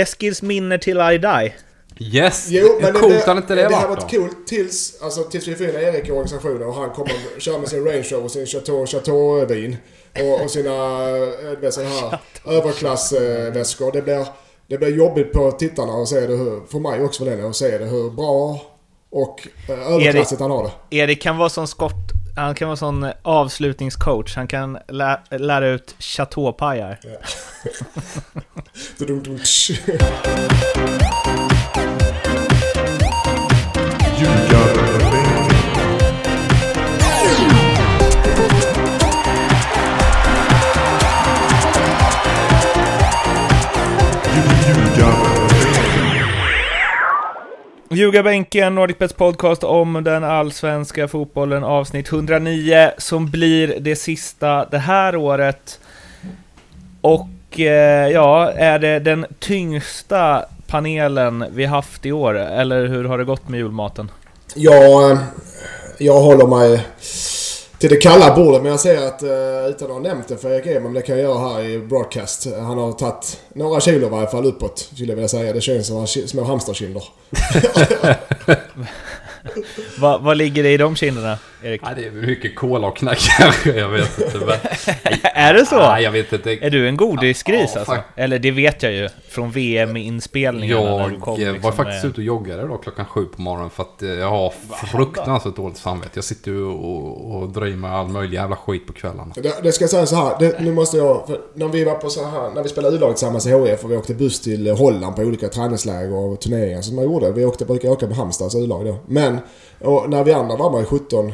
[0.00, 1.54] Eskils minne till I die.
[1.98, 2.46] Yes!
[2.50, 5.22] Jo, men coolt det, hade inte det, det varit Det har varit coolt tills, alltså,
[5.22, 8.02] tills vi får in Erik i organisationen och han kommer och kör med sin Range
[8.02, 9.76] Rover och sin Chateau, Chateau-vin.
[10.20, 10.70] Och, och sina,
[11.60, 13.92] vet, här överklassväskor.
[13.92, 14.26] Det blir,
[14.66, 17.56] det blir jobbigt på tittarna att se det hur, för mig också för den, att
[17.56, 18.60] se det hur bra
[19.10, 20.96] och äh, överklassigt han har det.
[20.96, 21.92] Erik kan vara som skott...
[22.36, 24.36] Han kan vara sån avslutningscoach.
[24.36, 27.00] Han kan lä lära ut chateaupajar.
[27.04, 27.18] Yeah.
[47.90, 55.16] Ljugarbänken, NordicBets podcast om den allsvenska fotbollen, avsnitt 109, som blir det sista det här
[55.16, 55.80] året.
[57.00, 57.28] Och
[57.60, 62.38] eh, ja, är det den tyngsta panelen vi haft i år?
[62.38, 64.10] Eller hur har det gått med julmaten?
[64.54, 65.18] Ja, eh,
[65.98, 66.80] jag håller mig
[67.78, 68.62] till det kalla bordet.
[68.62, 71.18] Men jag ser att, uh, utan att ha nämnt det för Erik Edman, det kan
[71.18, 72.46] jag göra här i broadcast.
[72.60, 75.52] Han har tagit några kilo i varje fall uppåt, skulle jag vilja säga.
[75.52, 77.04] Det känns som små hamsterkinder.
[79.98, 81.80] vad, vad ligger det i de kinderna, Erik?
[81.84, 84.38] Ja, det är mycket kola och knack kanske, jag vet inte.
[84.38, 84.58] Men...
[85.34, 85.74] är det så?
[85.74, 86.52] Ja, jag vet inte.
[86.52, 87.98] Är du en godisgris ja, alltså?
[88.16, 92.10] Eller det vet jag ju, från VM-inspelningarna Jag kom, liksom, var faktiskt med...
[92.10, 94.52] ute och joggade då klockan sju på morgonen för att eh, jag har
[94.86, 96.10] fruktansvärt dåligt samvete.
[96.14, 99.32] Jag sitter ju och, och drar i mig all möjlig jävla skit på kvällarna.
[99.34, 101.36] Det, det ska jag säga så här, det, nu måste jag...
[101.54, 103.96] när vi var på så här, när vi spelade U-laget tillsammans i HF och vi
[103.96, 107.32] åkte buss till Holland på olika träningsläger och turneringar som man gjorde.
[107.32, 108.96] Vi åkte, brukar åka med Halmstads U-lag då.
[109.06, 109.33] Men
[109.80, 111.32] och när vi andra var med 17,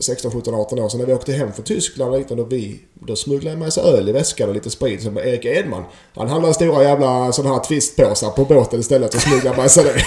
[0.00, 0.88] 16, 17, 18 år.
[0.88, 3.82] Så när vi åkte hem från Tyskland och liknande, vi, då smugglade jag med sig
[3.82, 5.02] öl i väskan och lite sprit.
[5.02, 9.20] Så med Erik Edman, han handlade stora jävla sådana här twistpåsar på båten istället och
[9.20, 10.04] smugglade med sig det.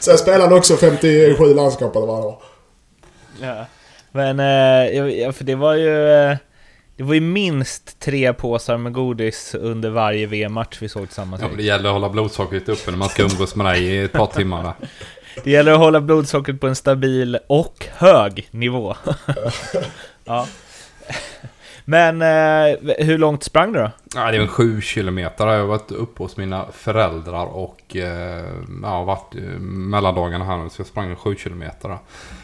[0.00, 2.42] Sen spelade han också 57 landskamper eller vad det var.
[3.40, 3.66] Ja.
[4.12, 6.10] Men, eh, ja, för det var ju...
[6.10, 6.36] Eh,
[6.96, 11.42] det var ju minst tre påsar med godis under varje VM-match vi såg tillsammans.
[11.42, 14.02] Ja, men det gäller att hålla blodsockret uppe när man ska umgås med dig i
[14.02, 14.72] ett par timmar.
[15.44, 18.96] Det gäller att hålla blodsockret på en stabil och hög nivå.
[20.24, 20.46] ja.
[21.88, 23.90] Men eh, hur långt sprang du då?
[24.14, 25.46] Ja, det är en sju kilometer.
[25.46, 28.44] Jag har varit uppe hos mina föräldrar och eh,
[28.82, 30.68] ja, varit eh, mellandagarna här nu.
[30.68, 31.98] Så jag sprang sju kilometer.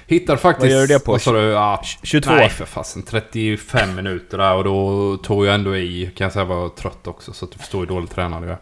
[0.06, 0.72] Hittade faktiskt...
[0.72, 1.32] Vad gör du det på?
[1.32, 2.30] Du, ja, 22?
[2.30, 3.02] Nej för fasen.
[3.02, 6.12] 35 minuter där och då tog jag ändå i.
[6.16, 7.32] Kan jag säga var trött också.
[7.32, 8.58] Så att du förstår hur dåligt tränad jag är.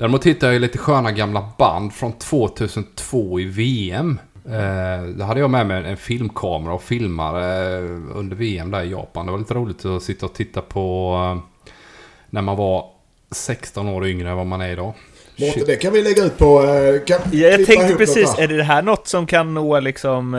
[0.00, 4.18] Däremot hittade jag lite sköna gamla band från 2002 i VM.
[4.46, 8.90] Eh, då hade jag med mig en filmkamera och filmade eh, under VM där i
[8.90, 9.26] Japan.
[9.26, 11.42] Det var lite roligt att sitta och titta på eh,
[12.30, 12.84] när man var
[13.30, 14.92] 16 år yngre än vad man är idag.
[15.36, 16.62] Mårten, det kan vi lägga ut på...
[17.06, 20.30] Kan jag tänkte precis, är det här något som kan nå liksom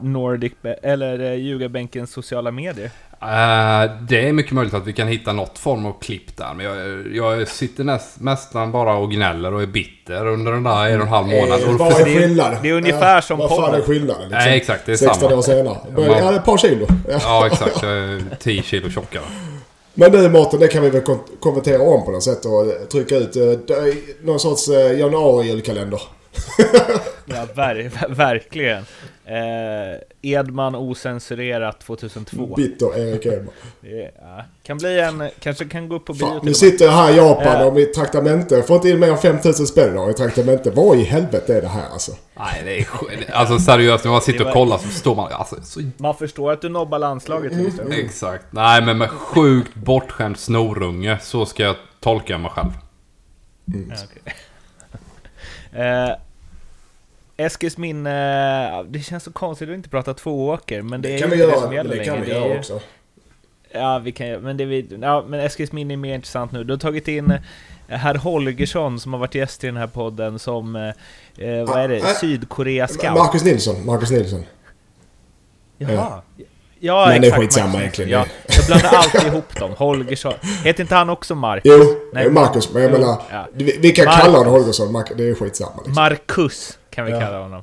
[0.00, 2.90] Nordic, eller Ljugarbänkens sociala medier?
[3.22, 6.54] Uh, det är mycket möjligt att vi kan hitta något form av klipp där.
[6.54, 10.88] Men jag, jag sitter näst, nästan bara och gnäller och är bitter under den där
[10.88, 11.62] en och en halv månad.
[11.62, 12.58] Eh, vad är skillnaden?
[12.62, 14.22] Det är ungefär ja, som Vad fan är skillnaden?
[14.22, 14.38] Liksom?
[14.38, 14.86] Nej, exakt.
[14.86, 15.38] Det är 16 samma.
[15.38, 15.78] år senare.
[15.96, 16.86] Ja, ett par kilo.
[17.08, 17.82] ja, exakt.
[17.82, 19.22] Jag är 10 kilo tjockare.
[19.94, 21.02] Men du Mårten, det kan vi väl
[21.40, 23.44] konvertera om på något sätt och trycka ut uh,
[24.22, 26.00] någon sorts uh, januari-julkalender.
[27.24, 28.84] Ja, ver verkligen.
[29.24, 32.54] Eh, Edman osensurerat 2002.
[32.56, 33.54] Bitter Erik Edman.
[34.20, 37.16] ja, kan bli en, kanske kan gå upp på bio Nu sitter jag här i
[37.16, 37.66] Japan eh.
[37.66, 38.54] och mitt traktamente.
[38.54, 40.70] Jag får inte in mer än 5000 spänn i traktamente.
[40.70, 42.12] Vad i helvete är det här alltså?
[42.38, 45.32] Nej, det är Alltså seriöst, när man sitter och kollar så står man...
[45.32, 45.80] Alltså, så...
[45.96, 47.52] Man förstår att du nobbar landslaget.
[47.52, 47.70] Mm.
[47.80, 47.92] Mm.
[47.92, 48.44] Exakt.
[48.50, 51.18] Nej, men med sjukt bortskämd snorunge.
[51.22, 52.70] Så ska jag tolka mig själv.
[53.74, 53.92] Mm.
[53.92, 54.34] Okay.
[55.86, 56.16] eh,
[57.40, 61.30] Eskils minne, det känns så konstigt att inte prata tvååker, men det, det är kan
[61.30, 62.80] vi göra, det som gäller det kan vi göra också.
[63.72, 66.64] Ja, vi kan men det vi, ja, men Eskils minne är mer intressant nu.
[66.64, 67.38] Du har tagit in eh,
[67.98, 70.88] herr Holgersson som har varit gäst i den här podden som, eh,
[71.48, 73.18] eh vad är det, ah, Sydkorea scout?
[73.18, 74.44] Marcus Nilsson, Marcus Nilsson.
[75.78, 76.22] Jaha.
[76.82, 77.06] Ja.
[77.08, 78.10] Men exakt, det är skitsamma egentligen.
[78.10, 78.26] Ja,
[78.56, 79.72] jag blandar alltid ihop dem.
[79.76, 80.32] Holgersson.
[80.64, 81.62] Heter inte han också Marcus?
[81.64, 82.72] Jo, Nej, Marcus.
[82.72, 83.48] Men jag menar, ja.
[83.54, 84.22] vi kan Marcus.
[84.22, 85.04] kalla honom Holgersson.
[85.16, 85.72] Det är skitsamma.
[85.76, 85.94] Liksom.
[85.94, 87.20] Marcus kan vi ja.
[87.20, 87.62] kalla honom.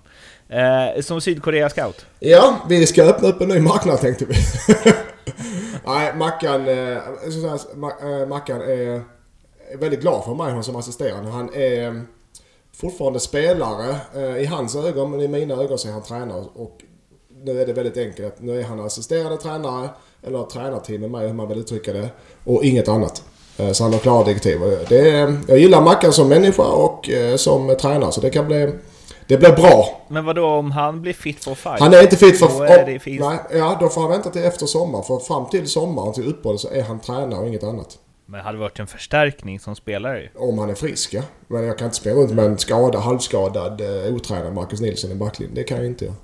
[0.49, 2.05] Eh, som Sydkorea-scout?
[2.19, 4.35] Ja, vi ska öppna upp en ny marknad tänkte vi.
[5.85, 9.01] Nej, Mackan, eh, eh, Mackan är
[9.79, 11.31] väldigt glad för mig som assisterande.
[11.31, 12.01] Han är
[12.75, 16.45] fortfarande spelare eh, i hans ögon, men i mina ögon så är han tränare.
[16.55, 16.77] Och
[17.43, 18.35] nu är det väldigt enkelt.
[18.39, 19.89] Nu är han assisterande tränare,
[20.23, 22.09] eller tränarteam med mig hur man vill uttrycka det.
[22.43, 23.23] Och inget annat.
[23.57, 24.59] Eh, Så han har klara direktiv.
[24.89, 28.73] Det är, jag gillar Mackan som människa och som tränare så det kan bli...
[29.27, 30.01] Det blir bra.
[30.07, 31.79] Men vad då om han blir fit for fight?
[31.79, 34.43] Han är inte fit är det, oh, finns, nej, ja, då får han vänta till
[34.43, 35.01] efter sommar.
[35.01, 37.97] För fram till sommaren, till uppehållet, så är han tränare och inget annat.
[38.25, 40.29] Men det hade varit en förstärkning som spelare ju.
[40.35, 41.21] Om han är frisk ja.
[41.47, 45.15] Men jag kan inte spela runt med en skadad, halvskadad, eh, otränad Marcus Nilsson i
[45.15, 45.55] backlinjen.
[45.55, 46.15] Det kan jag inte göra.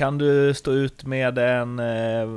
[0.00, 2.28] Kan du stå ut med en eh,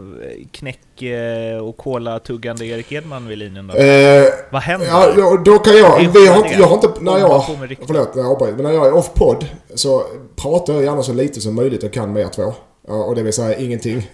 [0.52, 3.76] knäck eh, och cola-tuggande Erik Edman vid linjen då?
[3.76, 4.88] Eh, Vad händer?
[4.88, 6.00] Ja, då kan jag...
[6.00, 6.88] Vi har jag har inte...
[7.00, 7.44] När jag...
[7.88, 8.56] Förlåt, när jag avbryter.
[8.56, 9.46] Men när jag är off-podd
[9.76, 10.04] så
[10.36, 12.54] pratar jag gärna så lite som möjligt jag kan med er två.
[12.88, 14.10] Ja, och det vill säga ingenting.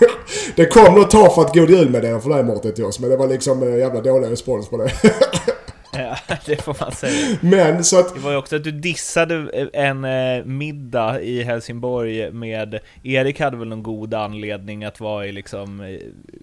[0.56, 3.00] det kom något tag för att god jul med det för dig Mårten till oss.
[3.00, 4.92] Men det var liksom eh, jävla dålig respons på det.
[5.92, 6.16] Ja,
[6.46, 7.36] det får man säga.
[7.40, 8.14] men så att...
[8.14, 12.78] Det var ju också att du dissade en eh, middag i Helsingborg med...
[13.02, 15.80] Erik hade väl någon god anledning att vara i liksom...
[15.80, 16.00] eh,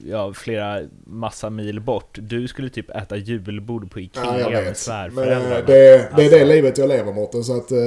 [0.09, 2.17] Ja, flera massa mil bort.
[2.21, 4.65] Du skulle typ äta julbord på Ikea Ja, jag med vet.
[4.65, 5.55] Men, svärföräldrarna.
[5.57, 6.37] eh, det, det är Alltså.
[6.37, 7.43] det livet jag lever Mårten.
[7.43, 7.71] Så att...
[7.71, 7.77] Eh,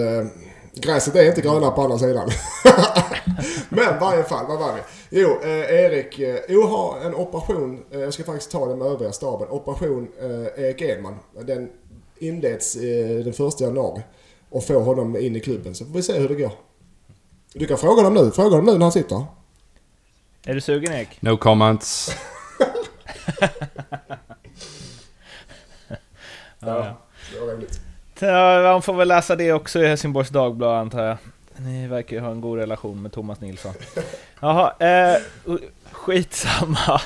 [0.74, 2.28] gräset är inte grönare på andra sidan.
[3.68, 4.80] Men varje fall, vad var vi?
[5.20, 6.18] Jo, eh, Erik.
[6.18, 7.84] Eh, jo, har en operation.
[7.90, 9.48] Eh, jag ska faktiskt ta den med övriga staben.
[9.48, 11.18] Operation eh, Erik Edman.
[11.40, 11.70] Den
[12.18, 14.02] inleds eh, den första januari.
[14.50, 15.74] Och får honom in i klubben.
[15.74, 16.52] Så får vi se hur det går.
[17.54, 18.30] Du kan fråga dem nu.
[18.30, 19.24] Fråga dem nu när han sitter här.
[20.44, 21.22] Är du sugen Erik?
[21.22, 22.10] No comments.
[26.64, 26.96] Ja.
[27.32, 27.80] Det var roligt.
[28.22, 31.16] Ja, man eh, får väl läsa det också i Helsingborgs Dagblad antar jag.
[31.56, 33.74] Ni verkar ju ha en god relation med Thomas Nilsson.
[34.40, 35.16] Jaha, eh,
[35.90, 37.00] skitsamma.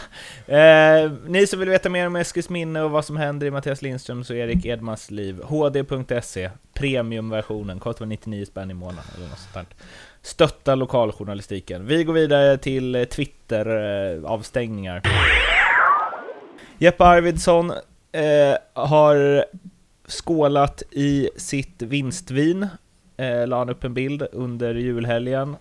[0.47, 4.31] Eh, ni som vill veta mer om Eskilsminne och vad som händer i Mattias Lindströms
[4.31, 9.65] och Erik Edmans liv, hd.se, premiumversionen, kostar 99 spänn i månaden eller något sånt där.
[10.23, 11.87] Stötta lokaljournalistiken.
[11.87, 14.97] Vi går vidare till eh, Twitter-avstängningar.
[14.97, 15.11] Eh,
[16.79, 17.73] Jeppe Arvidsson
[18.13, 19.45] eh, har
[20.07, 22.69] skålat i sitt vinstvin.
[23.17, 25.57] Eh, la han upp en bild under julhelgen.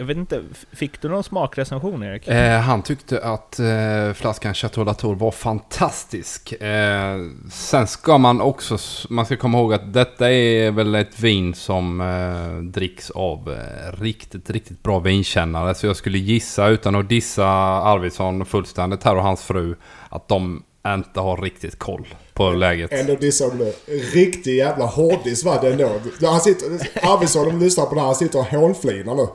[0.00, 0.42] Jag vet inte,
[0.72, 2.28] fick du någon smakrecension Erik?
[2.28, 6.52] Eh, han tyckte att eh, flaskan Chateau Latour var fantastisk.
[6.52, 7.18] Eh,
[7.50, 12.00] sen ska man också, man ska komma ihåg att detta är väl ett vin som
[12.00, 15.74] eh, dricks av eh, riktigt, riktigt bra vinkännare.
[15.74, 19.74] Så jag skulle gissa, utan att dissa Arvidsson fullständigt här och hans fru,
[20.08, 22.06] att de inte har riktigt koll
[22.40, 22.92] på läget.
[22.92, 23.72] Ändå dissar de nu.
[24.14, 26.00] Riktig jävla hårddiss var det ändå.
[26.22, 26.66] Han sitter,
[27.02, 29.26] Arvidsson, om du lyssnar på det här, han sitter och hånflinar nu.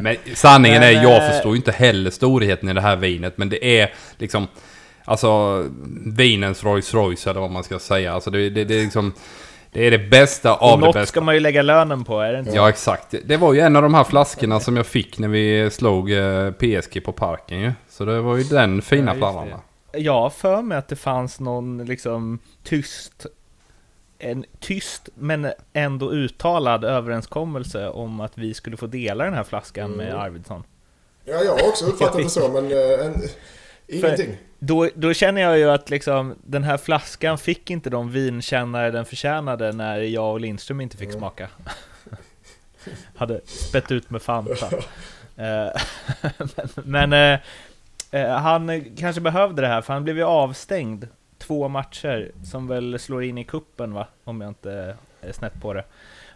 [0.00, 3.38] Men sanningen är, jag eh, förstår ju inte heller storheten i det här vinet.
[3.38, 4.46] Men det är liksom...
[5.04, 5.64] Alltså
[6.06, 8.12] vinens Rolls Royce eller vad man ska säga.
[8.12, 9.12] Alltså det, det, det är liksom...
[9.72, 11.06] Det är det bästa Och av det något bästa.
[11.06, 12.50] ska man ju lägga lönen på, är det inte?
[12.54, 13.14] Ja exakt.
[13.24, 16.50] Det var ju en av de här flaskorna som jag fick när vi slog eh,
[16.50, 17.72] PSG på parken ju.
[17.90, 19.48] Så det var ju den fina Ja, flamman.
[19.98, 23.26] Jag har för mig att det fanns någon liksom tyst
[24.18, 29.90] en tyst men ändå uttalad överenskommelse om att vi skulle få dela den här flaskan
[29.90, 30.20] med Mm.
[30.20, 30.62] Arvidsson.
[31.24, 33.22] Ja, jag har också uppfattat det så, men eh, en,
[33.86, 34.36] ingenting.
[34.58, 39.04] Då, då känner jag ju att liksom, den här flaskan fick inte de vinkännare den
[39.04, 41.18] förtjänade när jag och Lindström inte fick Mm.
[41.20, 41.48] smaka.
[43.16, 44.70] Hade spett ut med Fanta.
[45.36, 45.70] Eh,
[46.84, 47.38] men men
[48.10, 51.08] eh, han kanske behövde det här, för han blev ju avstängd
[51.38, 54.06] två matcher, som väl slår in i kuppen va?
[54.24, 55.84] Om jag inte är snett på det.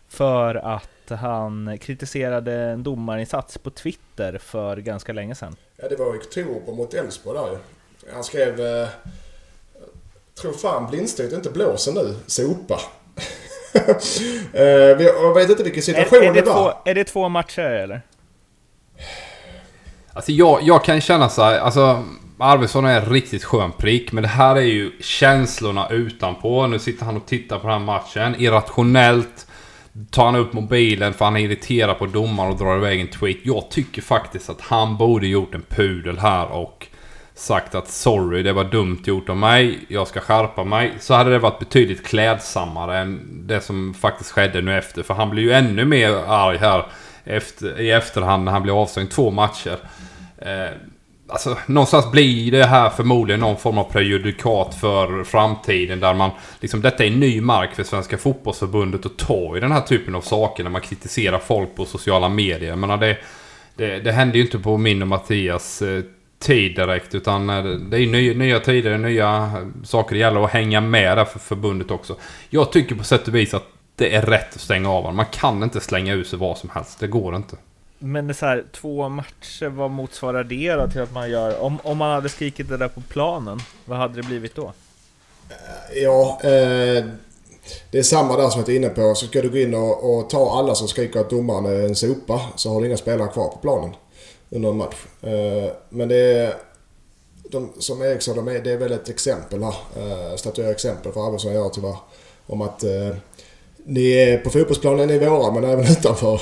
[0.08, 5.56] För att han kritiserade en domarinsats på Twitter för ganska länge sedan.
[5.76, 7.58] Ja, det var i oktober mot Elfsborg där ju.
[8.14, 8.60] Han skrev...
[8.60, 8.88] Eh,
[10.40, 12.14] Tror fan blindstyrt inte blåser nu.
[12.26, 12.80] Sopa.
[14.52, 14.64] eh,
[15.02, 16.70] jag vet inte vilken Är, situation är, det det var.
[16.72, 18.02] två, är det två matcher eller?
[20.14, 22.04] Alltså jag, jag kan känna så här, alltså
[22.38, 26.66] Arvidsson är en riktigt skön prick, men det här är ju känslorna utanpå.
[26.66, 28.34] Nu sitter han och tittar på den här matchen.
[28.38, 29.46] Irrationellt
[30.10, 33.36] tar han upp mobilen för han är irriterad på domaren och drar iväg en tweet.
[33.42, 36.86] Jag tycker faktiskt att han borde gjort en pudel här och
[37.34, 39.78] sagt att sorry, det var dumt gjort av mig.
[39.88, 40.92] Jag ska skärpa mig.
[41.00, 45.02] Så hade det varit betydligt klädsammare än det som faktiskt skedde nu efter.
[45.02, 46.86] För han blir ju ännu mer arg här
[47.24, 49.78] efter, i efterhand när han blir avstängd två matcher.
[50.38, 50.70] Eh,
[51.28, 56.30] alltså, någonstans blir det här förmodligen någon form av prejudikat för framtiden där man...
[56.60, 60.20] Liksom, detta är ny mark för Svenska Fotbollsförbundet att ta i den här typen av
[60.20, 62.68] saker när man kritiserar folk på sociala medier.
[62.68, 63.16] Jag menar, det,
[63.76, 66.02] det, det hände ju inte på min och Mattias eh,
[66.42, 69.52] tid direkt utan eh, det är nya, nya tider, nya
[69.84, 70.14] saker.
[70.14, 72.16] Det gäller att hänga med där för förbundet också.
[72.50, 73.71] Jag tycker på sätt och vis att
[74.02, 75.16] det är rätt att stänga av honom.
[75.16, 76.98] Man kan inte slänga ut sig vad som helst.
[76.98, 77.56] Det går inte.
[77.98, 81.60] Men det är så här, två matcher, vad motsvarar det då till att man gör?
[81.60, 84.72] Om, om man hade skrikit det där på planen, vad hade det blivit då?
[85.94, 87.04] Ja, eh,
[87.90, 89.14] det är samma där som jag är inne på.
[89.14, 91.94] Så ska du gå in och, och ta alla som skriker att domaren är en
[91.94, 93.94] sopa så har du inga spelare kvar på planen
[94.50, 94.96] under en match.
[95.22, 96.54] Eh, men det är...
[97.50, 99.74] De, som Erik sa, de är, det är väl ett exempel här.
[99.96, 101.96] Eh, statuerar exempel för Arvidsson och jag tyvärr.
[102.46, 103.16] Om att eh,
[103.86, 106.40] ni är på fotbollsplanen är våra men även utanför.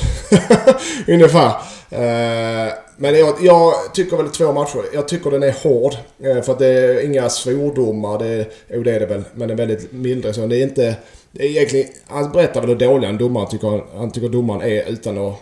[1.08, 1.48] Ungefär.
[1.90, 4.82] Eh, men jag, jag, tycker väl två matcher.
[4.92, 5.94] Jag tycker den är hård.
[6.22, 8.18] Eh, för att det är inga svordomar.
[8.18, 9.22] Det, jo det är det väl.
[9.34, 10.46] Men det är väldigt mildare så.
[10.46, 10.96] Det är inte...
[11.32, 14.88] Det är egentligen, han berättar väl hur dålig en domare tycker, han tycker domaren är
[14.88, 15.34] utan att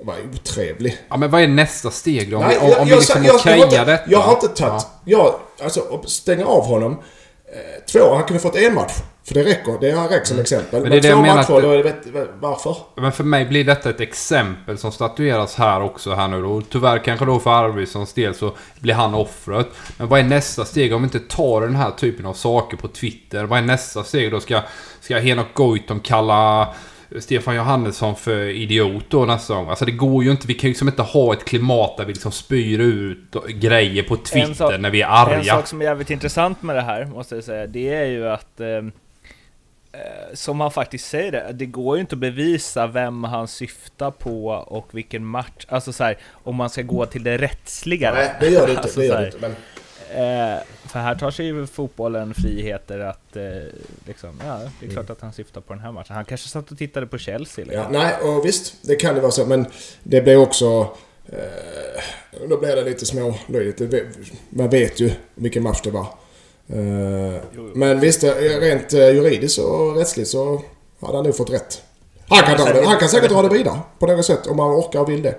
[0.00, 0.96] vara otrevlig.
[1.08, 2.36] Ja men vad är nästa steg då?
[2.36, 4.10] Om, Nej, om, om vi liksom jag, jag, inte, detta?
[4.10, 4.86] jag har inte tagit...
[5.04, 6.92] Jag, alltså stänga av honom.
[7.52, 8.92] Eh, två, han kunde fått en match.
[9.28, 9.78] För det räcker.
[9.80, 10.66] Det här räcker som exempel.
[10.72, 11.82] Men Men, det är det två matcher, att- då är det...
[11.82, 12.76] vet- Varför?
[12.96, 16.62] Men för mig blir detta ett exempel som statueras här också här nu då.
[16.62, 19.66] Tyvärr kanske då för Arvidssons del så blir han offret.
[19.98, 22.88] Men vad är nästa steg om vi inte tar den här typen av saker på
[22.88, 23.44] Twitter?
[23.44, 24.40] Vad är nästa steg då?
[24.40, 24.60] Ska,
[25.00, 26.68] ska Henok Goitom kalla
[27.18, 29.68] Stefan Johannesson för idiot då nästa gång?
[29.68, 30.46] Alltså det går ju inte.
[30.46, 34.16] Vi kan ju liksom inte ha ett klimat där vi liksom spyr ut grejer på
[34.16, 35.54] Twitter sak- när vi är En arga.
[35.56, 38.60] sak som är jävligt intressant med det här, måste jag säga, det är ju att
[38.60, 38.66] eh,
[40.34, 44.46] som han faktiskt säger det, det går ju inte att bevisa vem han syftar på
[44.48, 45.66] och vilken match.
[45.68, 48.14] Alltså så här, om man ska gå till det rättsliga.
[48.14, 48.82] Nej, det gör det inte.
[48.82, 49.38] Alltså, det gör här, det inte.
[49.40, 49.56] Men
[50.10, 53.42] Eh, för här tar sig ju fotbollen friheter att eh,
[54.06, 56.16] liksom, ja, det är klart att han syftar på den här matchen.
[56.16, 57.64] Han kanske satt och tittade på Chelsea.
[57.64, 57.82] Liksom.
[57.82, 58.74] Ja, nej, och visst.
[58.82, 59.46] Det kan det vara så.
[59.46, 59.66] Men
[60.02, 60.96] det blir också...
[61.26, 62.02] Eh,
[62.48, 63.80] då blir det lite smålöjligt.
[64.50, 66.06] Man vet ju vilken match det var.
[66.72, 67.70] Eh, jo.
[67.74, 70.62] men visst, eh, rent eh, juridiskt och rättsligt så
[71.00, 71.82] hade han nog fått rätt.
[72.28, 74.70] Han kan, dra det, han kan säkert dra det vidare på något sätt om han
[74.70, 75.34] orkar och vill det.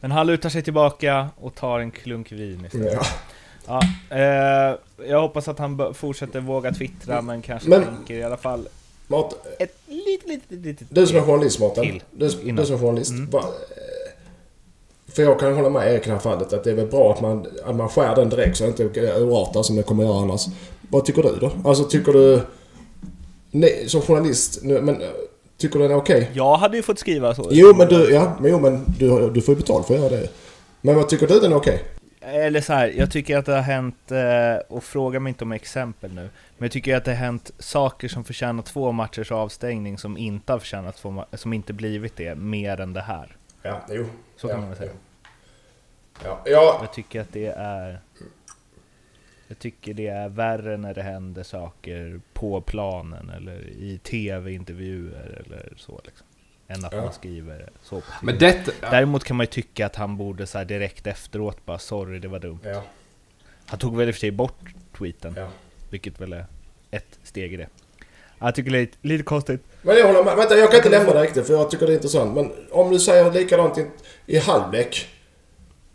[0.00, 2.92] Men han lutar sig tillbaka och tar en klunk vin istället.
[2.92, 3.02] Ja.
[3.66, 3.80] Ja,
[4.16, 4.76] eh,
[5.08, 8.68] jag hoppas att han fortsätter våga twittra, men kanske Men- tänker i alla fall
[9.06, 10.88] Mart, ett litet, litet, litet...
[10.90, 12.00] du som är journalist Mårten.
[12.10, 13.10] Du, du som är journalist.
[13.10, 13.30] Mm.
[13.30, 14.12] Va, eh,
[15.14, 17.12] för jag kan hålla med Erik i det här fallet att det är väl bra
[17.12, 20.04] att man, att man skär den direkt så att det inte urartar som det kommer
[20.04, 20.46] göra annars.
[20.90, 21.52] Vad tycker du då?
[21.64, 22.40] Alltså tycker du...
[23.50, 25.08] Nej, som journalist, men eh,
[25.56, 26.30] tycker du den är okej?
[26.32, 27.48] Jag hade ju fått skriva så.
[27.50, 30.10] Jo men du, ja, men, jo, men du, du får ju betalt för att göra
[30.10, 30.28] det.
[30.80, 31.84] Men vad tycker du den är okej?
[32.20, 35.52] Eller så här, jag tycker att det har hänt, eh, och fråga mig inte om
[35.52, 36.20] exempel nu,
[36.58, 40.52] men jag tycker att det har hänt saker som förtjänar två matchers avstängning som inte
[40.52, 43.36] har förtjänat två som inte blivit det, mer än det här.
[43.62, 44.06] Ja, jo.
[44.36, 44.90] Så kan man väl säga.
[46.24, 46.78] Ja, ja.
[46.80, 48.00] Jag tycker att det är...
[49.48, 55.72] Jag tycker det är värre när det händer saker på planen eller i tv-intervjuer eller
[55.76, 56.26] så liksom.
[56.68, 57.02] Än att Ja.
[57.02, 58.56] man skriver så på Men Twitter.
[58.64, 58.90] detta...
[58.90, 62.28] Däremot kan man ju tycka att han borde så här direkt efteråt bara 'Sorry, det
[62.28, 62.82] var dumt' ja,
[63.66, 65.48] Han tog väl i och för sig bort tweeten, ja.
[65.90, 66.46] vilket väl är
[66.90, 67.68] ett steg i det.
[68.38, 69.62] Jag tycker det är lite, lite konstigt.
[69.82, 70.36] Men jag håller med.
[70.36, 72.34] Vänta, jag kan inte lämna det riktigt för jag tycker det är intressant.
[72.34, 73.86] Men om du säger likadant i,
[74.26, 75.08] i halvlek.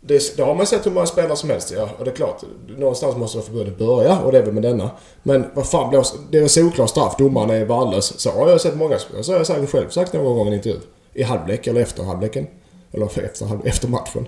[0.00, 1.88] Det, det har man sett hur många spelare som helst ja.
[1.98, 4.90] Och det är klart, någonstans måste förbundet börja och det är väl med denna.
[5.22, 7.14] Men vad fan, blås, det är väl solklart straff.
[7.18, 8.20] Domaren är värdelös.
[8.20, 9.24] Så har jag sett många spelare.
[9.24, 10.80] Så har jag säkert själv sagt någon gång i en intervju.
[11.14, 12.46] I halvlek eller efter halvleken.
[12.92, 14.26] Eller efter, halv- efter matchen.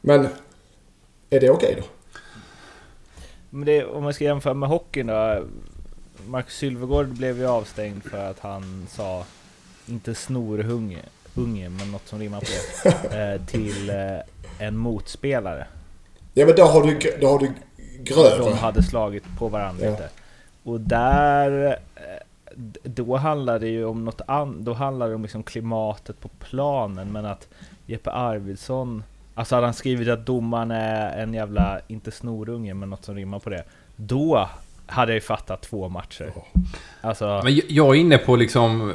[0.00, 0.28] Men
[1.30, 1.82] är det okej då?
[3.50, 5.44] Men det, om man ska jämföra med hockeyn då.
[6.26, 9.24] Marcus Sylvegård blev ju avstängd för att han sa,
[9.86, 10.98] inte snorhunge,
[11.34, 13.96] unge, men något som rimmar på eh, till eh,
[14.58, 15.66] en motspelare.
[16.34, 17.46] Ja men då har du, då har du
[17.76, 18.54] De grövre.
[18.54, 19.90] hade slagit på varandra Ja.
[19.90, 20.08] lite.
[20.62, 21.66] Och där...
[21.94, 22.02] eh,
[22.82, 24.56] Då handlar det ju om något annat.
[24.64, 27.12] Då handlar det om liksom klimatet på planen.
[27.12, 27.48] Men att
[27.86, 29.02] Jeppe Arvidsson...
[29.34, 33.38] Alltså hade han skrivit att domaren är en jävla, inte snorunge, men något som rimmar
[33.38, 33.64] på det.
[33.96, 34.48] Då
[34.86, 36.32] hade jag ju fattat två matcher.
[37.00, 38.92] Alltså, Men jag är inne på liksom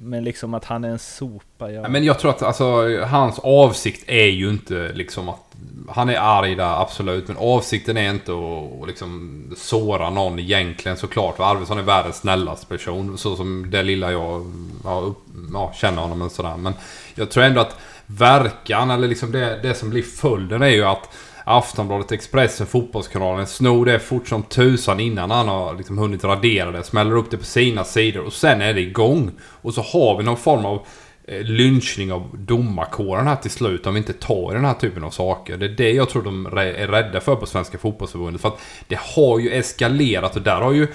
[0.00, 1.70] men liksom att han är en sopa.
[1.70, 1.88] Ja.
[1.88, 5.40] Men jag tror att alltså, hans avsikt är ju inte liksom att...
[5.88, 7.28] Han är arg där, absolut.
[7.28, 11.36] Men avsikten är inte att, att liksom såra någon egentligen såklart.
[11.36, 13.18] För Arvidsson är världens snällaste person.
[13.18, 14.52] Så som det lilla jag
[14.84, 15.18] ja, upp,
[15.52, 16.56] ja, känner honom och sådär.
[16.56, 16.74] Men
[17.14, 17.76] jag tror ändå att
[18.06, 21.08] verkan, eller liksom det, det som blir följden är ju att
[21.48, 26.82] Aftonbladet, Expressen, Fotbollskanalen snor det fort som tusan innan han har liksom hunnit radera det.
[26.82, 29.30] Smäller upp det på sina sidor och sen är det igång.
[29.40, 30.86] Och så har vi någon form av
[31.24, 35.04] eh, lynchning av domarkåren här till slut om vi inte tar i den här typen
[35.04, 35.56] av saker.
[35.56, 38.42] Det är det jag tror de är rädda för på Svenska Fotbollsförbundet.
[38.42, 40.88] För att det har ju eskalerat och där har ju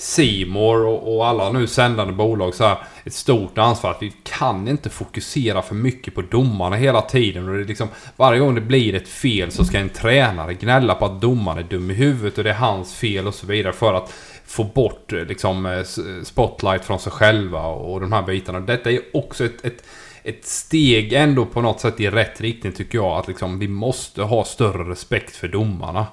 [0.00, 4.68] Simor och, och alla nu sändande bolag så här ett stort ansvar att vi kan
[4.68, 7.48] inte fokusera för mycket på domarna hela tiden.
[7.48, 10.94] Och det är liksom, varje gång det blir ett fel så ska en tränare gnälla
[10.94, 13.72] på att domaren är dum i huvudet och det är hans fel och så vidare
[13.72, 14.14] för att
[14.46, 15.82] få bort eh, liksom eh,
[16.24, 18.60] spotlight från sig själva och de här bitarna.
[18.60, 19.84] Detta är också ett, ett,
[20.22, 23.18] ett steg ändå på något sätt i rätt riktning tycker jag.
[23.18, 26.06] Att liksom vi måste ha större respekt för domarna.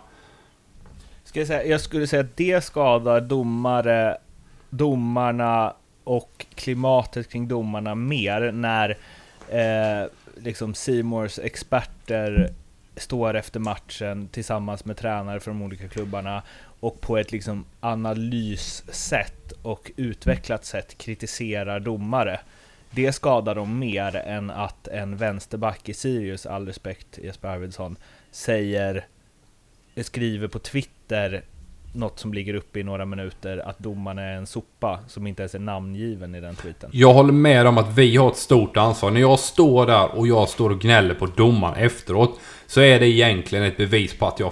[1.36, 4.18] Ska jag, säga, jag skulle säga att det skadar domare,
[4.70, 5.74] domarna
[6.04, 8.98] och klimatet kring domarna mer när
[9.50, 12.54] eh, liksom Seymours experter
[12.96, 16.44] står efter matchen tillsammans med tränare från de olika klubbarna
[16.80, 22.40] och på ett liksom analyssätt och utvecklat sätt kritiserar domare.
[22.92, 27.96] Det skadar dem mer än att en vänsterback i Sirius, all respekt Jesper Arvidsson,
[28.32, 29.06] säger
[30.04, 30.95] skriver på Twitter
[31.96, 35.56] något som ligger uppe i några minuter att domaren är en sopa som inte ens
[35.56, 36.90] är namngiven i den tweeten.
[36.94, 39.12] Jag håller med om att vi har ett stort ansvar.
[39.12, 42.40] När jag står där och jag står och gnäller på domaren efteråt.
[42.68, 44.52] Så är det egentligen ett bevis på att jag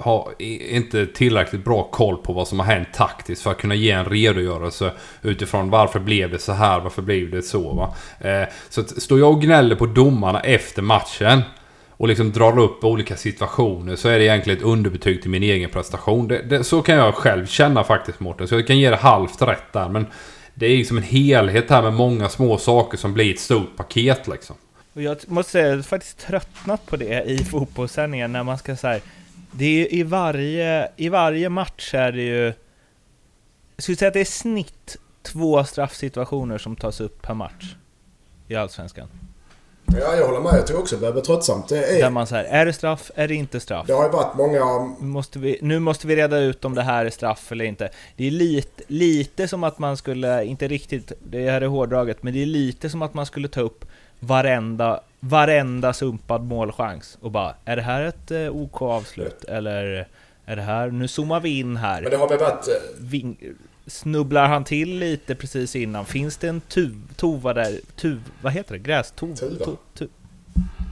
[0.00, 3.90] har inte tillräckligt bra koll på vad som har hänt taktiskt för att kunna ge
[3.90, 7.94] en redogörelse utifrån varför blev det så här, varför blev det så va.
[8.20, 11.42] Eh, så står jag och gnäller på domarna efter matchen
[11.96, 15.70] och liksom drar upp olika situationer så är det egentligen ett underbetyg till min egen
[15.70, 16.28] prestation.
[16.28, 18.48] Det, det, så kan jag själv känna faktiskt Mårten.
[18.48, 19.88] Så jag kan ge det halvt rätt där.
[19.88, 20.06] Men
[20.54, 24.28] det är liksom en helhet här med många små saker som blir ett stort paket
[24.28, 24.56] liksom.
[24.92, 28.76] Och jag måste säga, jag har faktiskt tröttnat på det i fotbollssändningen när man ska
[28.76, 29.00] säga
[29.50, 32.44] det är ju i varje, i varje match är det ju...
[33.76, 37.74] Jag skulle säga att det är snitt två straffsituationer som tas upp per match
[38.48, 39.08] i Allsvenskan.
[39.92, 40.54] Ja, jag håller med.
[40.54, 41.68] Jag tror också det börjar bli tröttsamt.
[41.68, 43.86] Det, Där är, man säger, är det straff, är det inte straff?
[43.86, 44.94] det har ju varit många...
[44.98, 47.88] Måste vi, nu måste vi reda ut om det här är straff eller inte.
[48.16, 52.32] Det är lite, lite som att man skulle, inte riktigt, det här är hårdraget, men
[52.34, 53.84] det är lite som att man skulle ta upp
[54.20, 59.44] varenda, varenda sumpad målchans och bara, är det här ett eh, OK avslut?
[59.44, 60.08] Eller
[60.46, 62.02] är det här, nu zoomar vi in Men här.
[62.10, 62.68] det har väl varit...
[62.68, 63.36] eh, Ving,
[63.86, 66.04] snubblar han till lite precis innan?
[66.04, 67.80] Finns det en tuv, tuva där?
[67.96, 68.78] Tuv, vad heter det?
[68.78, 69.10] Gräs?
[69.16, 69.64] Tov, Tuva.
[69.64, 70.08] tu, tu,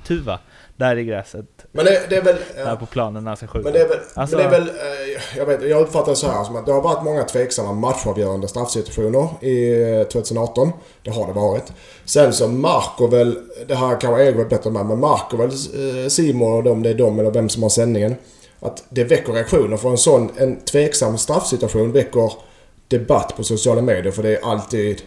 [0.06, 0.38] tuva.
[0.76, 1.46] Där i gräset.
[1.72, 2.36] Men det, det är väl...
[2.56, 2.64] ja.
[2.64, 3.64] Där på planen när han ska skjuta.
[3.64, 3.98] Men det är väl...
[4.14, 6.72] Alltså- det är väl eh, jag, vet, jag uppfattar det så här som att det
[6.72, 10.72] har varit många tveksamma matchavgörande straffsituationer i eh, 2018.
[11.02, 11.72] Det har det varit.
[12.04, 13.38] Sen så Marco väl...
[13.66, 16.90] Det här kanske Erik vet bättre med, men Marco väl eh, Simon och de, det
[16.90, 18.14] är de eller vem som har sändningen.
[18.60, 22.32] Att det väcker reaktioner för en sån, en tveksam straffsituation väcker
[22.88, 25.02] debatt på sociala medier för det är alltid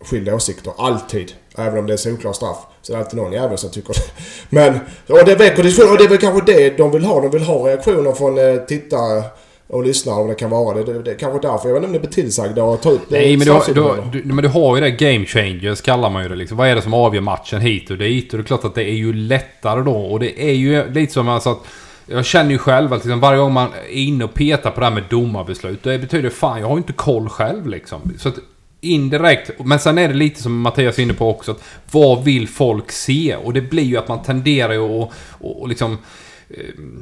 [0.00, 0.72] skilda åsikter.
[0.78, 1.32] Alltid.
[1.58, 2.56] Även om det är solklar straff.
[2.82, 4.00] Så det är alltid någon jävel som tycker det.
[4.56, 5.92] Men, och det väcker diskussion.
[5.92, 7.20] Och det är väl kanske det de vill ha.
[7.20, 9.22] De vill ha reaktioner från eh, tittare
[9.68, 10.76] och lyssnare om det kan vara.
[10.78, 11.68] Det, det, det är kanske därför.
[11.68, 13.18] Jag vet inte om ni blir tillsagda att ta upp det.
[13.18, 16.22] Nej men du, har- du, du, men du har ju det game changers kallar man
[16.22, 16.56] ju det liksom.
[16.56, 18.32] Vad är det som avgör matchen hit och dit?
[18.32, 19.96] Och det är klart att det är ju lättare då.
[19.96, 21.58] Och det är ju lite som alltså att...
[22.06, 24.86] Jag känner ju själv att liksom varje gång man är inne och petar på det
[24.86, 25.82] här med domarbeslut.
[25.82, 28.12] Det betyder fan, jag har ju inte koll själv liksom.
[28.18, 28.38] Så att
[28.80, 29.50] indirekt.
[29.64, 31.50] Men sen är det lite som Mattias är inne på också.
[31.50, 33.36] Att vad vill folk se?
[33.36, 35.98] Och det blir ju att man tenderar ju att och, och liksom eh,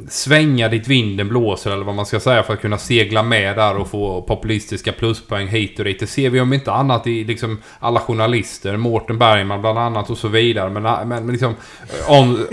[0.08, 3.76] svänga dit vinden blåser eller vad man ska säga för att kunna segla med där
[3.76, 6.00] och få populistiska pluspoäng hit och dit.
[6.00, 10.18] Det ser vi om inte annat i liksom alla journalister, Mårten Bergman bland annat och
[10.18, 10.70] så vidare.
[10.70, 11.54] Men, men, men liksom...
[11.80, 12.46] eh, On,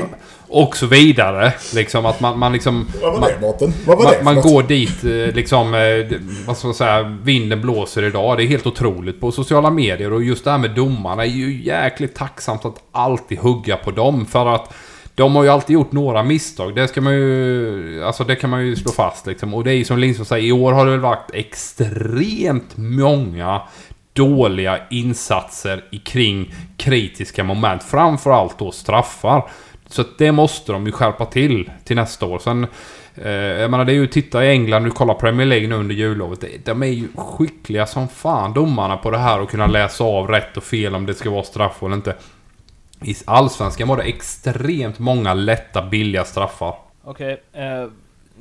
[0.47, 1.53] och så vidare.
[1.75, 2.87] Liksom att man, man liksom...
[3.01, 3.73] Vad var det?
[3.85, 7.61] Vad var man, det man går dit eh, liksom, eh, vad ska man säga, vinden
[7.61, 8.37] blåser idag.
[8.37, 10.13] Det är helt otroligt på sociala medier.
[10.13, 14.25] Och just det här med domarna är ju jäkligt tacksamt att alltid hugga på dem.
[14.25, 14.73] För att
[15.15, 16.75] de har ju alltid gjort några misstag.
[16.75, 18.03] Det ska man ju...
[18.03, 19.53] Alltså det kan man ju slå fast liksom.
[19.53, 23.61] Och det är ju som Lindström säger, i år har det väl varit extremt många
[24.13, 27.83] dåliga insatser kring kritiska moment.
[27.83, 29.49] Framförallt då straffar.
[29.87, 32.39] Så att det måste de ju skärpa till till nästa år.
[32.39, 32.67] Sen...
[33.15, 35.95] Eh, jag menar det är ju, titta i England, nu kollar Premier League nu under
[35.95, 36.65] jullovet.
[36.65, 40.57] De är ju skickliga som fan domarna på det här och kunna läsa av rätt
[40.57, 42.15] och fel om det ska vara straff eller inte.
[43.03, 46.75] I Allsvenskan var det extremt många lätta, billiga straffar.
[47.03, 47.87] Okej, eh,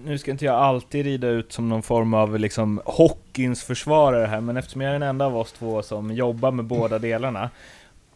[0.04, 4.40] nu ska inte jag alltid rida ut som någon form av liksom hockeyns försvarare här,
[4.40, 7.50] men eftersom jag är den enda av oss två som jobbar med båda delarna.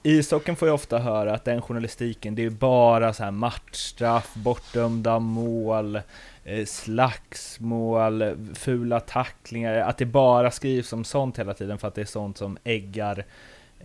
[0.03, 5.19] Ishockeyn får jag ofta höra att den journalistiken, det är bara så här matchstraff, bortdömda
[5.19, 5.97] mål,
[6.45, 12.01] eh, slagsmål, fula tacklingar, att det bara skrivs om sånt hela tiden för att det
[12.01, 13.25] är sånt som äggar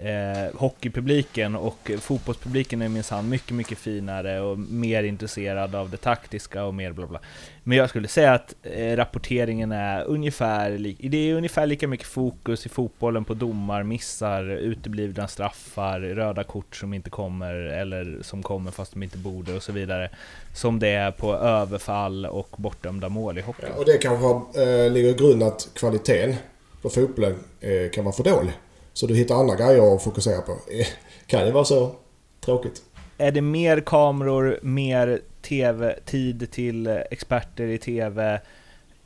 [0.04, 6.64] eh, hockeypubliken och fotbollspubliken är minsann mycket, mycket finare och mer intresserad av det taktiska
[6.64, 7.20] och mer bla bla.
[7.64, 12.08] Men jag skulle säga att eh, rapporteringen är ungefär, li- det är ungefär lika mycket
[12.08, 18.44] fokus i fotbollen på domar, missar, uteblivna straffar, röda kort som inte kommer eller som
[18.44, 20.10] kommer fast de inte borde och så vidare.
[20.54, 23.66] Som det är på överfall och bortdömda mål i hockey.
[23.70, 26.36] Ja, och det kanske eh, ligger i grunden att kvaliteten
[26.82, 28.54] på fotbollen eh, kan vara för dålig.
[29.00, 30.52] Så du hittar andra grejer att fokusera på.
[30.52, 30.88] Eh,
[31.28, 31.96] kan ju vara så
[32.40, 32.82] tråkigt.
[33.18, 38.42] Är det mer kameror, mer TV, tid till experter i TV,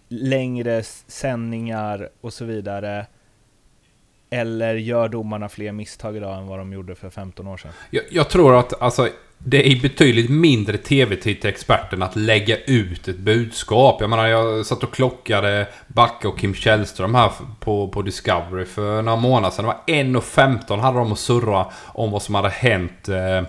[0.08, 3.06] längre sändningar och så vidare?
[4.30, 7.72] Eller gör domarna fler misstag idag än vad de gjorde för 15 år sedan?
[7.90, 9.10] Jag, jag tror att alltså,
[9.46, 13.98] det är betydligt mindre tv-tid till experten att lägga ut ett budskap.
[14.02, 19.02] Jag menar, jag satt och klockade Backe och Kim Källström här på, på Discovery för
[19.02, 19.66] några månader sedan.
[19.66, 23.42] Det var 1.15 hade de att surra om vad som hade hänt eh,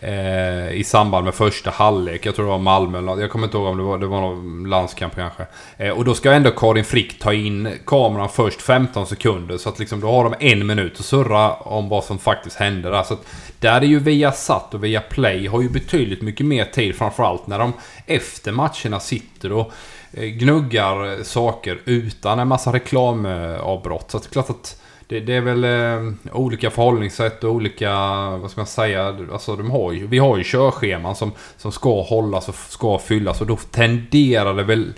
[0.00, 2.26] eh, i samband med första halvlek.
[2.26, 3.20] Jag tror det var Malmö eller något.
[3.20, 5.46] Jag kommer inte ihåg om det var, det var någon landskamp kanske.
[5.76, 9.58] Eh, och då ska ändå Karin Frick ta in kameran först 15 sekunder.
[9.58, 12.90] Så att liksom då har de en minut att surra om vad som faktiskt hände
[12.90, 13.02] där.
[13.02, 13.26] Så att
[13.60, 16.96] där är ju Viasat och Viaplay har ju betydligt mycket mer tid.
[16.96, 17.72] Framförallt när de
[18.06, 19.72] efter matcherna sitter och
[20.12, 24.10] eh, gnuggar saker utan en massa reklamavbrott.
[24.10, 27.90] Så att det är klart att det, det är väl eh, olika förhållningssätt och olika,
[28.30, 32.02] vad ska man säga, alltså de har ju, vi har ju körscheman som, som ska
[32.02, 34.92] hållas och ska fyllas och då tenderar det väl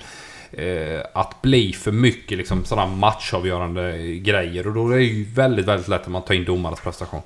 [0.52, 5.66] eh, att bli för mycket liksom sådana matchavgörande grejer och då är det ju väldigt,
[5.66, 7.22] väldigt lätt att man tar in domarnas prestation.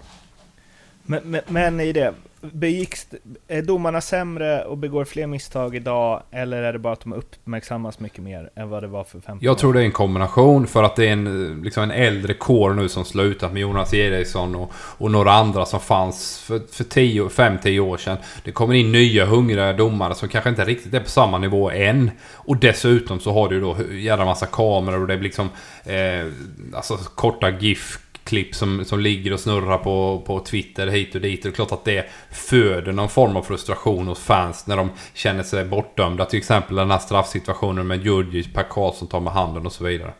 [1.03, 2.15] Men, men, men i det,
[2.53, 3.07] begicks,
[3.49, 8.01] är domarna sämre och begår fler misstag idag eller är det bara att de uppmärksammas
[8.01, 10.67] mycket mer än vad det var för 15 Jag år tror det är en kombination
[10.67, 14.55] för att det är en, liksom en äldre kår nu som slutat med Jonas Eriksson
[14.55, 16.85] och, och några andra som fanns för, för
[17.29, 18.17] 5-10 år sedan.
[18.45, 22.11] Det kommer in nya hungriga domare som kanske inte riktigt är på samma nivå än.
[22.33, 25.49] Och dessutom så har du då jävla massa kameror och det blir liksom
[25.85, 26.33] eh,
[26.75, 31.43] alltså korta GIF klipp som, som ligger och snurrar på, på Twitter hit och dit.
[31.43, 35.43] Det är klart att det föder någon form av frustration hos fans när de känner
[35.43, 36.25] sig bortdömda.
[36.25, 40.13] Till exempel den här straffsituationen med Djurdjic, Per Karlsson tar med handen och så vidare.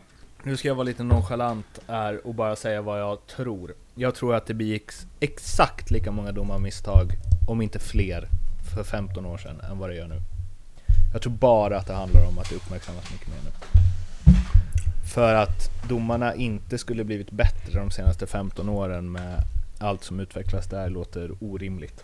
[0.43, 3.73] Nu ska jag vara lite nonchalant här och bara säga vad jag tror.
[3.95, 7.11] Jag tror att det begicks exakt lika många domarmisstag,
[7.47, 8.27] om inte fler,
[8.73, 10.21] för 15 år sedan än vad det gör nu.
[11.13, 13.51] Jag tror bara att det handlar om att det uppmärksammas mycket mer nu.
[15.13, 19.41] För att domarna inte skulle blivit bättre de senaste 15 åren med
[19.79, 22.03] allt som utvecklas där låter orimligt.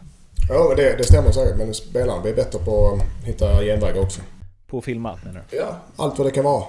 [0.50, 1.58] Ja, det, det stämmer säkert.
[1.58, 4.22] Men spelarna blir bättre på att hitta genvägar också.
[4.68, 5.58] På att filma menar du?
[5.58, 6.64] Ja, allt vad det kan vara.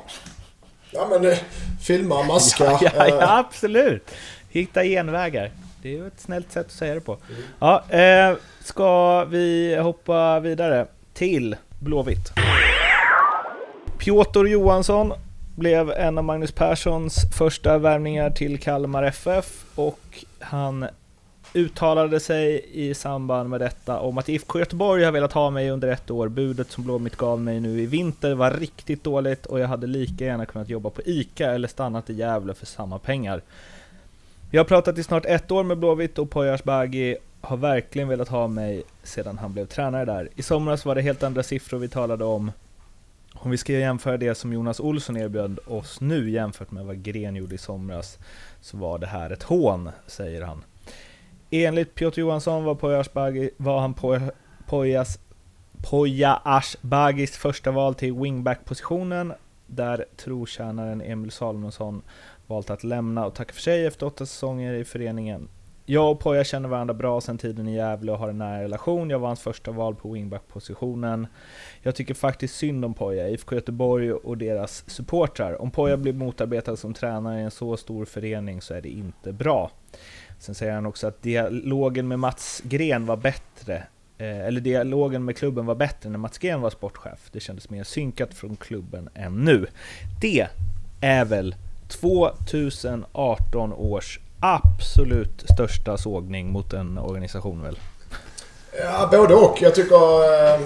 [0.91, 1.39] Ja men eh,
[1.81, 2.65] filma, maska.
[2.65, 4.11] Ja, ja, eh, ja, absolut!
[4.49, 5.51] Hitta genvägar.
[5.83, 7.19] Det är ju ett snällt sätt att säga det på.
[7.59, 12.33] Ja, eh, ska vi hoppa vidare till Blåvitt?
[13.99, 15.13] Piotr Johansson
[15.55, 20.87] blev en av Magnus Perssons första värvningar till Kalmar FF och han
[21.55, 25.89] uttalade sig i samband med detta om att IFK Göteborg har velat ha mig under
[25.89, 26.29] ett år.
[26.29, 30.25] Budet som Blåvitt gav mig nu i vinter var riktigt dåligt och jag hade lika
[30.25, 33.43] gärna kunnat jobba på ICA eller stannat i Gävle för samma pengar.
[34.51, 38.29] Jag har pratat i snart ett år med Blåvitt och Poya Asbaghi har verkligen velat
[38.29, 40.29] ha mig sedan han blev tränare där.
[40.37, 42.53] I somras var det helt andra siffror vi talade om.
[43.35, 47.37] Om vi ska jämföra det som Jonas Olsson erbjöd oss nu jämfört med vad Gren
[47.37, 48.19] gjorde i somras
[48.61, 50.65] så var det här ett hån, säger han.
[51.51, 53.05] Enligt Piotr Johansson var Poya
[53.57, 53.95] var han
[54.67, 55.19] Poyas
[55.91, 59.33] Poya Ashbagis första val till wingback-positionen
[59.67, 62.03] där trotjänaren Emil Salomonsson
[62.47, 65.49] valt att lämna och tacka för sig efter åtta säsonger i föreningen.
[65.87, 69.11] Jag och Poya känner varandra bra sedan tiden i Gävle och har en nära relation.
[69.11, 71.27] Jag var hans första val på wingback-positionen.
[71.83, 75.63] Jag tycker faktiskt synd om Poya, IFK Göteborg och deras supportrar.
[75.63, 79.33] Om Poya blir motarbetad som tränare i en så stor förening så är det inte
[79.33, 79.71] bra.
[80.39, 83.83] Sen säger han också att dialogen med Mats Gren var bättre.
[84.19, 87.31] Eh, eller dialogen med klubben var bättre när Mats Gren var sportchef.
[87.33, 89.67] Det kändes mer synkat från klubben än nu.
[90.21, 90.47] Det
[91.01, 91.55] är väl
[91.89, 97.79] 2018 års absolut största sågning mot en organisation väl?
[98.79, 99.63] Ja, både och.
[99.63, 100.61] Jag tycker eh,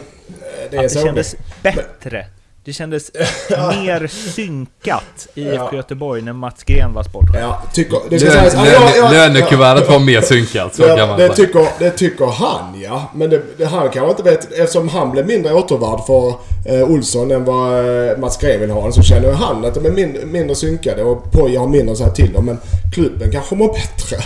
[0.70, 2.26] det är Att det kändes bättre.
[2.66, 3.10] Det kändes
[3.50, 5.76] mer synkat i IFK Ja.
[5.76, 7.40] Göteborg när Mats Gren var sportchef.
[7.40, 7.98] Ja, tycker...
[8.10, 8.54] Det ska Lön, sägas...
[8.54, 11.34] Ja, ja, ja, lön, lönekuvertet var mer synkat, så kan Ja, man det, säga.
[11.46, 13.10] tycker, det tycker han ja.
[13.14, 16.28] Men det, det, han kanske inte vet eftersom han blev mindre återvärd för
[16.74, 17.78] eh, Olsson än vad
[18.10, 21.32] eh, Mats Gren vill ha så känner han att de är min, mindre synkade och
[21.32, 22.44] Poja har mindre att säga till om.
[22.46, 22.58] Men
[22.94, 24.16] klubben kanske mår bättre.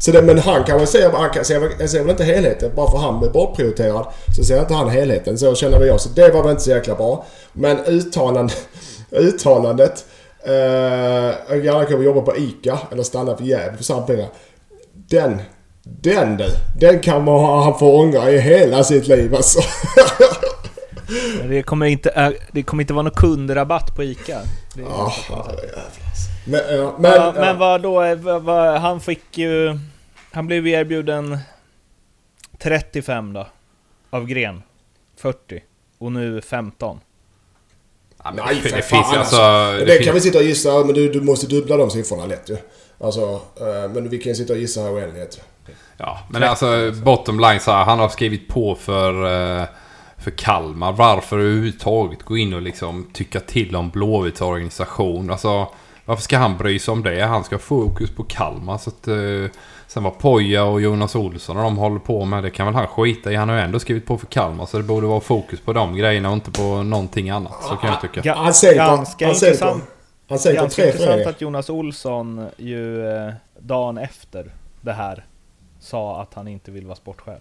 [0.00, 2.70] Så det, men han kanske ser, han kan, ser, väl- ser väl inte helheten.
[2.76, 5.38] Bara för han är bortprioriterad så ser inte han helheten.
[5.38, 6.00] Så känner väl jag.
[6.00, 7.24] Så det var väl inte så jäkla bra.
[7.52, 8.52] Men uttalande,
[9.10, 10.04] uttalandet.
[10.48, 10.54] Uh,
[11.48, 14.26] jag gärna kunna jobba på ICA eller stanna för Gävle för samma pengar.
[14.92, 15.42] Den,
[15.82, 16.46] den du.
[16.80, 19.60] Den kan man, han få ångra i hela sitt liv alltså.
[21.48, 24.38] Det kommer inte, äh, det kommer inte vara någon kundrabatt på ICA.
[24.74, 25.32] Det alltså.
[26.44, 26.60] Men,
[26.98, 28.02] men, ja, men vad då?
[28.02, 29.78] eh, vad- vad- Han fick ju...
[30.32, 31.38] Han blev ju erbjuden
[32.58, 33.46] 35 då.
[34.10, 34.62] Av Gren.
[35.16, 35.62] 40.
[35.98, 37.00] Och nu 15.
[38.24, 39.36] Ja, men Nej, det, för det fan finns ju alltså...
[39.36, 42.26] Det, det kan finns, vi sitta och gissa, men du, du måste dubbla de siffrorna
[42.26, 42.56] lätt ju.
[43.00, 45.40] Alltså, eh, men vi kan sitta och gissa här oändlighet.
[45.96, 49.24] ja, men alltså bottom line så här, han har skrivit på för,
[49.60, 49.66] eh,
[50.18, 50.92] för Kalmar.
[50.92, 55.30] Varför överhuvudtaget gå in och liksom tycka till om Blåvitts organisation?
[55.30, 55.68] Alltså,
[56.04, 57.22] varför ska han bry sig om det?
[57.22, 58.78] Han ska ha fokus på Kalmar.
[58.78, 59.60] Så att, eh,
[59.92, 62.86] sen vad Poja och Jonas Olsson och de håller på med, det kan väl han
[62.86, 63.36] skita i.
[63.36, 64.66] Han har ju ändå skrivit på för Kalmar.
[64.66, 67.52] Så det borde vara fokus på de grejerna och inte på någonting annat.
[67.62, 68.20] Så kan jag tycka.
[68.20, 69.82] Ga- Han han sänker, intressant,
[70.60, 70.92] han tre
[71.30, 75.24] att Jonas Olsson ju eh, dagen efter det här
[75.80, 77.40] sa att han inte vill vara sportchef.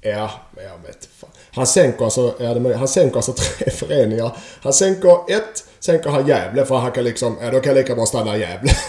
[0.00, 1.30] Ja, men jag vet fan.
[1.52, 4.36] Han sänker alltså, ja, det, han sänker alltså tre föreningar.
[4.62, 7.94] Han sänker ett, sänker han Gävle för han kan liksom, ja då kan jag lika
[7.94, 8.72] bra stanna i Gävle.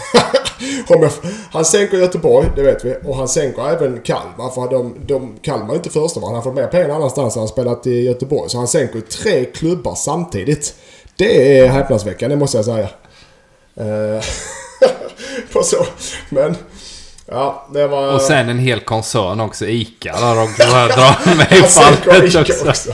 [1.50, 2.96] Han sänker Göteborg, det vet vi.
[3.04, 6.28] Och han sänker även Kalmar för de, de, Kalmar är inte första var.
[6.28, 8.50] Han har fått mer pengar annanstans än han spelat i Göteborg.
[8.50, 10.74] Så han sänker tre klubbar samtidigt.
[11.16, 12.88] Det är häpnadsväckande, det måste jag säga.
[15.52, 15.86] Uh, så.
[16.28, 16.56] Men,
[17.32, 18.14] ja, det var...
[18.14, 20.52] Och sen en hel koncern också, ICA, där de
[20.92, 22.68] drar med i fallet också.
[22.68, 22.92] också.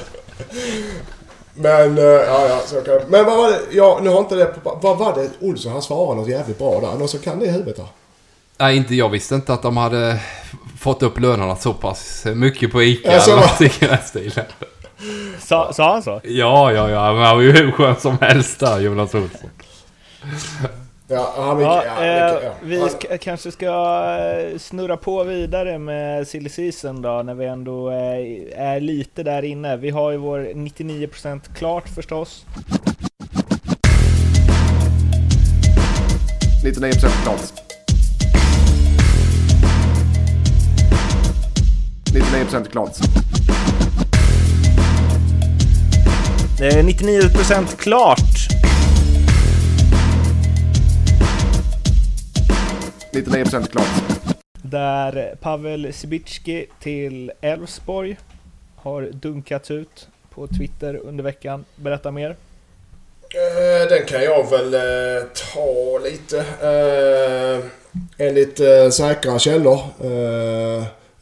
[1.54, 3.58] Men, eh, ja, ja, så kan Men vad var det?
[3.70, 6.80] Ja, nu har inte det på, Vad var det Olsson, han svarade något jävligt bra
[6.80, 6.98] där.
[6.98, 7.86] Någon som kan det i huvudet där?
[8.58, 10.20] Nej, inte jag visste inte att de hade
[10.80, 13.46] fått upp lönerna så pass mycket på ICA Alltså, eller va?
[13.46, 14.44] någonting i den stilen.
[15.38, 16.20] Sa, sa han så?
[16.24, 17.12] Ja, ja, ja.
[17.12, 19.50] Men han var ju hur skön som helst där, Jonas Olsson.
[21.10, 22.54] Ja, Ja, ja, eh, mycket, ja.
[22.62, 27.90] vi ska, kanske ska eh, snurra på vidare med silly season då, när vi ändå
[27.90, 27.96] eh,
[28.56, 29.76] är lite där inne.
[29.76, 32.44] Vi har ju vår 99% klart förstås.
[36.64, 37.40] 99% klart.
[42.12, 42.96] 99% klart.
[46.58, 48.47] Det är 99% klart!
[53.22, 53.86] 99% klart.
[54.62, 58.16] Där Pavel Sibicki till Elfsborg
[58.76, 61.64] har dunkats ut på Twitter under veckan.
[61.76, 62.36] Berätta mer.
[63.34, 66.38] Eh, den kan jag väl eh, ta lite.
[66.38, 67.64] Eh,
[68.26, 68.60] enligt
[68.94, 69.80] säkra källor.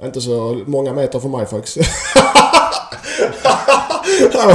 [0.03, 1.77] Inte så många meter från mig faktiskt.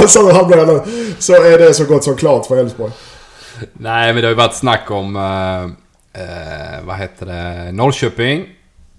[0.08, 1.14] Så, här blir jag nu.
[1.18, 2.92] så är det så gott som klart för Elfsborg.
[3.72, 5.16] Nej, men det har ju varit snack om...
[6.12, 7.72] Eh, vad heter det?
[7.72, 8.46] Norrköping.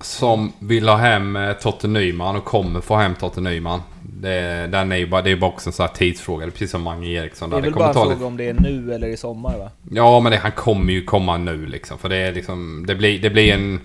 [0.01, 3.81] Som vill ha hem eh, Totte Nyman och kommer få hem Totte Nyman.
[4.01, 6.45] Det, den är ju bara, det är bara också en sån här tidsfråga.
[6.45, 7.49] Det precis som Mange Eriksson.
[7.49, 7.59] Det Där.
[7.59, 9.57] är väl kommer bara en ta fråga lite- om det är nu eller i sommar
[9.57, 9.69] va?
[9.91, 11.97] Ja, men det, han kommer ju komma nu liksom.
[11.97, 12.85] För det är liksom...
[12.87, 13.79] Det blir, det blir en...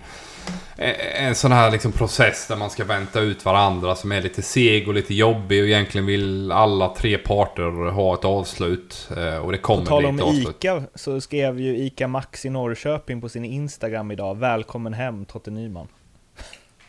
[1.14, 4.88] En sån här liksom process där man ska vänta ut varandra som är lite seg
[4.88, 9.08] och lite jobbig och egentligen vill alla tre parter ha ett avslut.
[9.16, 10.56] eh, Och det kommer På tal bli om ett avslut.
[10.64, 15.50] ICA så skrev ju ICA Max i Norrköping på sin Instagram idag Välkommen hem Totte
[15.50, 15.88] Nyman.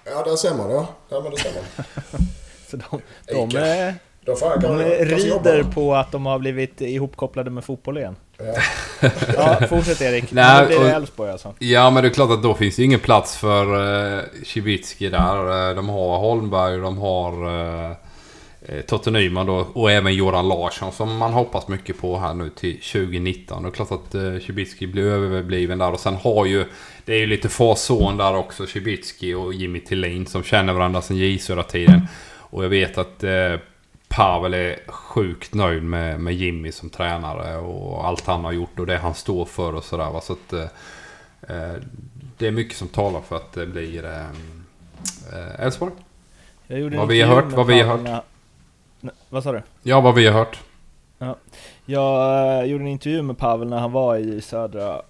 [0.05, 0.87] Ja, där ser man ja.
[1.09, 1.85] Ja, men det ser man.
[2.67, 3.87] Så de, de, Ica.
[3.87, 3.93] eh,
[4.25, 4.35] De
[4.99, 8.15] rider på att de har blivit ihopkopplade med fotboll igen.
[8.37, 8.53] Ja.
[9.35, 10.25] Ja, fortsätt Erik.
[10.31, 11.53] Nej, nu blir det Elfsborg alltså.
[11.59, 13.75] Ja, men det är klart att då finns det ju ingen plats för
[14.15, 15.69] uh, Cibicki där.
[15.69, 17.95] Eh, De har Holmberg och de har uh,
[18.87, 19.67] Totte Nyman då.
[19.73, 23.63] Och även Joran Larsson som man hoppas mycket på här nu till 2019.
[23.63, 25.91] Det är klart att uh, Cibicki blir överbliven där.
[25.91, 26.65] Och sen har ju...
[27.05, 28.67] Det är ju lite farson där också.
[28.67, 31.39] Cibicki och Jimmy Tillin som känner varandra sedan j
[31.71, 33.59] tiden Och jag vet att uh,
[34.09, 38.85] Pavel är sjukt nöjd med, med Jimmy som tränare och allt han har gjort och
[38.85, 40.19] det han står för och sådär.
[40.19, 40.61] Så att, eh,
[41.55, 41.73] eh,
[42.37, 44.25] det är mycket som talar för att det blir eh,
[45.33, 45.91] eh, Elfsborg.
[46.67, 48.21] Jag Vad vi har hört, vad vi har när-
[49.01, 49.61] Nej, Vad sa du?
[49.83, 50.59] Ja, vad vi har hört.
[51.85, 55.01] Jag eh, gjorde en intervju med Pavel när han var i södra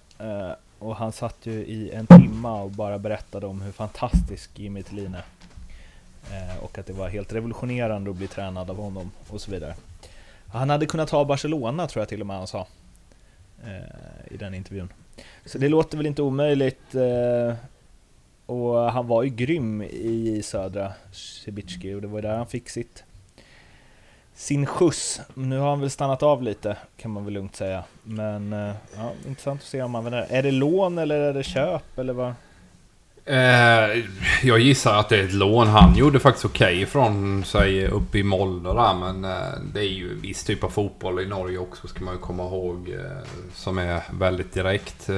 [0.78, 5.14] och han satt ju i en timma och bara berättade om hur fantastisk Jimmy Thelin
[5.14, 5.24] är.
[6.30, 9.74] Eh, och att det var helt revolutionerande att bli tränad av honom och så vidare.
[10.52, 12.66] Han hade kunnat ha Barcelona tror jag till och med han sa.
[13.64, 14.92] Eh, I den intervjun.
[15.44, 16.94] Så det låter väl inte omöjligt.
[16.94, 17.54] Eh,
[18.46, 23.04] och han var ju grym i södra Cibicki och det var där han fick sitt
[24.34, 25.20] sin skjuts.
[25.34, 27.84] Nu har han väl stannat av lite, kan man väl lugnt säga.
[28.02, 28.52] Men
[28.96, 30.36] ja, intressant att se om han använder det.
[30.36, 32.34] Är det lån eller är det köp eller vad?
[33.24, 34.04] Eh,
[34.42, 35.66] jag gissar att det är ett lån.
[35.66, 38.94] Han gjorde faktiskt okej okay från sig uppe i Molde där.
[38.94, 42.14] Men eh, det är ju en viss typ av fotboll i Norge också ska man
[42.14, 42.88] ju komma ihåg.
[42.88, 45.08] Eh, som är väldigt direkt.
[45.08, 45.14] Eh,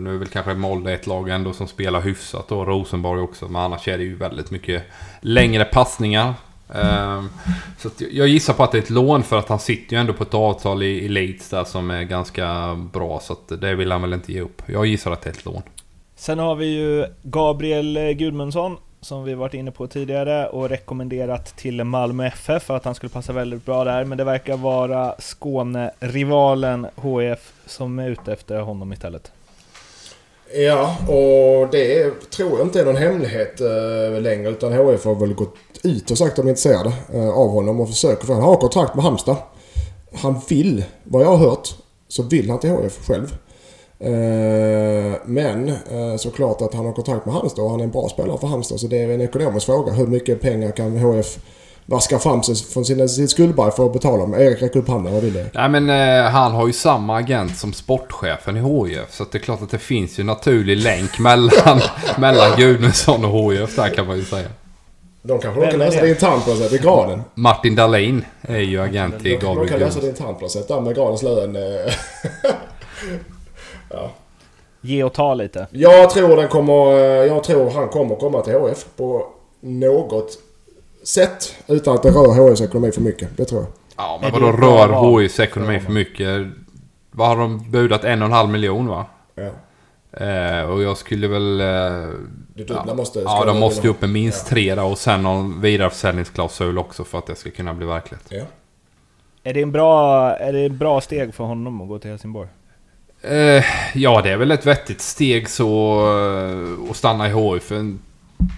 [0.00, 3.48] nu är väl kanske Molde ett lag ändå som spelar hyfsat och Rosenborg också.
[3.48, 4.82] Men annars är det ju väldigt mycket
[5.20, 6.34] längre passningar.
[6.74, 7.24] Eh,
[7.78, 10.12] så jag gissar på att det är ett lån för att han sitter ju ändå
[10.12, 13.20] på ett avtal i, i Leeds där som är ganska bra.
[13.20, 14.62] Så att det vill han väl inte ge upp.
[14.66, 15.62] Jag gissar att det är ett lån.
[16.18, 21.56] Sen har vi ju Gabriel eh, Gudmundsson som vi varit inne på tidigare och rekommenderat
[21.56, 24.04] till Malmö FF för att han skulle passa väldigt bra där.
[24.04, 29.32] Men det verkar vara Skåne-rivalen HF som är ute efter honom istället.
[30.54, 35.34] Ja, och det tror jag inte är någon hemlighet eh, längre utan HF har väl
[35.34, 38.26] gått ut och sagt att de är intresserade eh, av honom och försöker.
[38.26, 39.36] För han har kontrakt med Halmstad.
[40.14, 41.74] Han vill, vad jag har hört,
[42.08, 43.36] så vill han till HF själv.
[43.98, 48.08] Eh, men eh, såklart att han har kontakt med Halmstad och han är en bra
[48.08, 48.80] spelare för Halmstad.
[48.80, 49.92] Så det är en ekonomisk fråga.
[49.92, 51.38] Hur mycket pengar kan HF
[51.86, 54.40] vaska fram sig från sin, sin skuldberg för att betala med?
[54.40, 55.12] Erik räcker upp handen.
[55.12, 55.46] Vad vill du?
[55.54, 59.10] Nej men eh, han har ju samma agent som sportchefen i HIF.
[59.10, 61.80] Så det är klart att det finns ju en naturlig länk mellan,
[62.18, 64.48] mellan Gudmundsson och HIF där kan man ju säga.
[65.22, 67.22] De kanske kan lösa det internt på något sätt i graden.
[67.34, 70.68] Martin Dahlin är ju agent i Gabriel De kan lösa det internt på något sätt
[70.68, 71.56] där med gradens lön.
[73.90, 74.10] Ja.
[74.80, 75.66] Ge och ta lite.
[75.70, 76.74] Jag tror, den kommer,
[77.24, 79.26] jag tror han kommer komma till HF på
[79.60, 80.38] något
[81.02, 81.54] sätt.
[81.66, 83.36] Utan att det rör HFs ekonomi för mycket.
[83.36, 83.70] Det tror jag.
[83.96, 86.46] Ja, men vadå rör HFs ekonomi för mycket?
[87.10, 88.04] Vad har de budat?
[88.04, 89.06] En och en halv miljon va?
[89.34, 89.50] Ja.
[90.26, 91.60] Eh, och jag skulle väl...
[91.60, 91.66] Eh,
[92.54, 93.20] det dubbla ja, måste...
[93.20, 94.54] Ja, de måste ju upp med minst ja.
[94.54, 98.26] tre där och sen någon vidareförsäljningsklausul också för att det ska kunna bli verklighet.
[98.28, 98.44] Ja.
[99.42, 102.48] Är det en bra, är det en bra steg för honom att gå till Helsingborg?
[103.28, 107.98] Eh, ja, det är väl ett vettigt steg så eh, att stanna i HIF en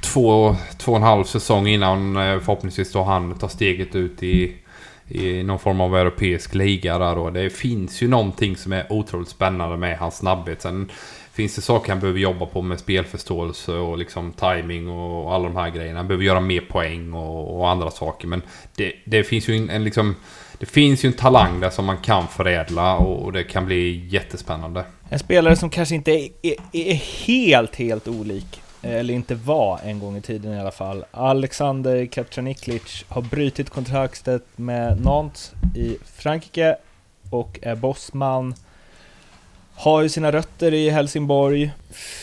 [0.02, 4.56] två, två och en halv säsong innan eh, förhoppningsvis då han tar steget ut i,
[5.08, 7.30] i någon form av europeisk liga där då.
[7.30, 10.62] Det finns ju någonting som är otroligt spännande med hans snabbhet.
[10.62, 10.90] Sen
[11.32, 15.56] finns det saker han behöver jobba på med spelförståelse och liksom timing och alla de
[15.56, 15.98] här grejerna.
[15.98, 18.28] Han behöver göra mer poäng och, och andra saker.
[18.28, 18.42] Men
[18.76, 20.14] det, det finns ju en, en liksom
[20.58, 24.84] det finns ju en talang där som man kan förädla och det kan bli jättespännande.
[25.08, 29.98] En spelare som kanske inte är, är, är helt, helt olik eller inte var en
[29.98, 31.04] gång i tiden i alla fall.
[31.10, 36.76] Alexander Kacaniklic har brutit kontraktet med Nantes i Frankrike
[37.30, 38.54] och är bossman.
[39.74, 41.72] Har ju sina rötter i Helsingborg.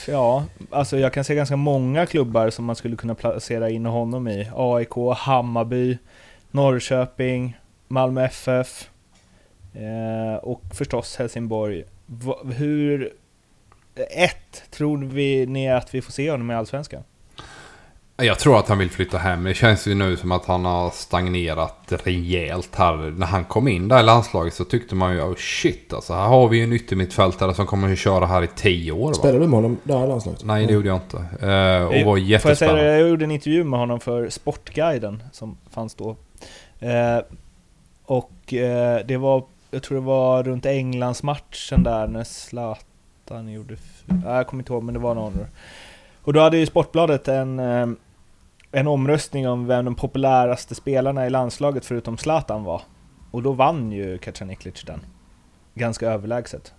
[0.08, 4.28] Ja, alltså jag kan se ganska många klubbar som man skulle kunna placera in honom
[4.28, 4.50] i.
[4.56, 5.98] AIK, Hammarby,
[6.52, 8.90] Norrköping, Malmö FF
[9.74, 11.84] eh, och förstås Helsingborg.
[12.06, 13.14] V hur...
[14.18, 17.04] Ett, tror vi ni att vi får se honom i Allsvenskan?
[18.18, 19.44] Jag tror att han vill flytta hem.
[19.44, 22.96] Det känns ju nu som att han har stagnerat rejält här.
[22.96, 26.14] När han kom in där i landslaget så tyckte man ju oh shit alltså.
[26.14, 29.14] Här har vi ju en yttermittfältare som kommer att köra här i tio år.
[29.14, 30.44] Spelade du med honom där i landslaget?
[30.44, 31.18] Nej det gjorde jag inte.
[31.18, 32.40] Uh, och var jättespännande.
[32.40, 36.10] Får jag, säga det, jag gjorde en intervju med honom för Sportguiden som fanns då.
[36.10, 36.18] Uh,
[38.06, 43.78] och eh, det var, jag tror det var runt Englandsmatchen där när Zlatan gjorde...
[44.06, 45.46] Nej jag kommer inte ihåg men det var någon.
[46.22, 47.88] Och då hade ju Sportbladet en, eh,
[48.72, 52.82] en omröstning om vem de populäraste spelarna i landslaget förutom Zlatan var.
[53.32, 55.00] Och då vann ju Kacaniklic den.
[55.74, 56.74] Ganska överlägset.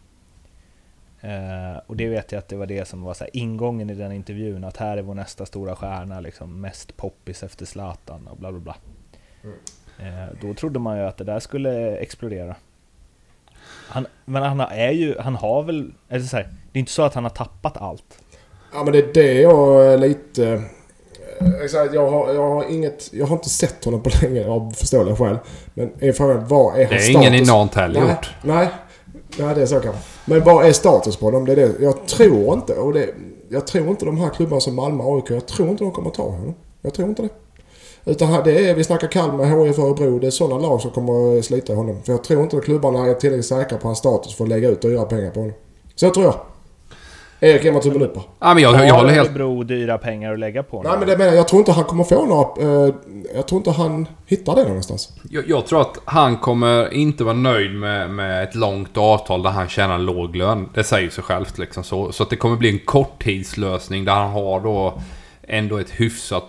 [1.24, 4.12] Uh, och det vet jag att det var det som var så ingången i den
[4.12, 8.52] intervjun, att här är vår nästa stora stjärna, liksom mest poppis efter Zlatan och bla
[8.52, 8.76] bla bla.
[9.44, 9.56] Mm.
[9.98, 12.54] Eh, då trodde man ju att det där skulle explodera.
[13.88, 17.02] Han, men han är ju, han har väl, eller så här, det är inte så
[17.02, 18.18] att han har tappat allt.
[18.72, 20.62] Ja men det är det jag är lite...
[21.40, 23.12] Eh, jag har, jag har inget...
[23.12, 25.38] Jag har inte sett honom på länge av förståeliga skäl.
[25.74, 27.06] Men är frågan, vad är hans status?
[27.06, 28.34] Det är ingen i Nantes heller gjort.
[28.42, 28.68] Nej,
[29.38, 30.00] nej, det är så kanske.
[30.24, 31.44] Men vad är status på honom?
[31.44, 31.74] Det är det.
[31.80, 33.14] Jag tror inte, och det,
[33.48, 36.10] jag tror inte de här klubbarna som Malmö och AIK, jag tror inte de kommer
[36.10, 36.54] ta honom.
[36.82, 37.28] Jag tror inte det.
[38.08, 40.18] Utan det är, vi snackar Kalmar, HIF Örebro.
[40.18, 42.02] Det är sådana lag som kommer att slita honom.
[42.02, 44.68] För jag tror inte att klubbarna är tillräckligt säkra på hans status för att lägga
[44.68, 45.54] ut dyra pengar på honom.
[45.94, 46.34] Så tror jag.
[47.40, 49.28] Erik, ge mig tummen upp Ja, men jag, jag, håller helt...
[49.28, 50.90] Örebro dyra pengar att lägga på honom?
[50.90, 51.48] Nej, men det menar jag.
[51.48, 52.86] tror inte han kommer få några...
[52.86, 52.94] Eh,
[53.34, 55.12] jag tror inte han hittar det någonstans.
[55.30, 59.50] Jag, jag, tror att han kommer inte vara nöjd med, med ett långt avtal där
[59.50, 60.68] han tjänar låg lön.
[60.74, 61.84] Det säger sig självt liksom.
[61.84, 65.00] Så, så att det kommer bli en korttidslösning där han har då
[65.42, 66.44] ändå ett hyfsat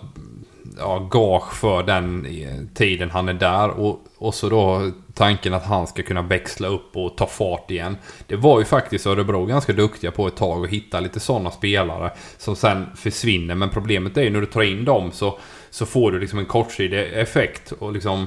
[0.78, 3.68] ja, gage för den eh, tiden han är där.
[3.68, 7.96] Och, och så då tanken att han ska kunna växla upp och ta fart igen.
[8.26, 12.10] Det var ju faktiskt Örebro ganska duktiga på ett tag att hitta lite sådana spelare
[12.36, 13.54] som sen försvinner.
[13.54, 15.38] Men problemet är ju när du tar in dem så,
[15.70, 17.72] så får du liksom en kortsidig effekt.
[17.72, 18.26] Och, liksom,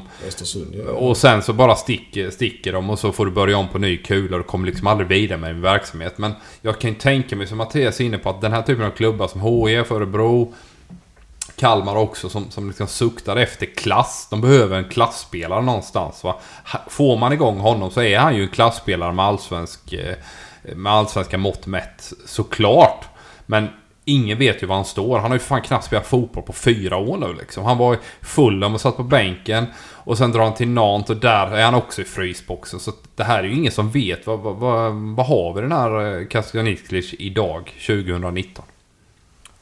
[0.74, 0.92] ja.
[0.92, 3.98] och sen så bara sticker, sticker de och så får du börja om på ny
[3.98, 6.18] kula och kommer liksom aldrig vidare med din verksamhet.
[6.18, 8.86] Men jag kan ju tänka mig som Mattias är inne på att den här typen
[8.86, 10.54] av klubbar som HIF, Örebro,
[11.62, 14.28] Kalmar också som, som liksom suktar efter klass.
[14.30, 16.24] De behöver en klassspelare någonstans.
[16.24, 16.40] Va?
[16.88, 20.16] Får man igång honom så är han ju en klassspelare med, allsvensk, eh,
[20.76, 22.14] med allsvenska mått mätt.
[22.26, 23.06] Såklart.
[23.46, 23.68] Men
[24.06, 25.20] ingen vet ju var han står.
[25.20, 27.64] Han har ju fan knappt spelat fotboll på fyra år nu liksom.
[27.64, 29.66] Han var i Fulham och satt på bänken.
[30.04, 32.80] Och sen drar han till Nantes och där är han också i frysboxen.
[32.80, 34.28] Så det här är ju ingen som vet.
[34.28, 38.66] Vad, vad, vad, vad har vi den här eh, Kaskaniklic idag, 2019?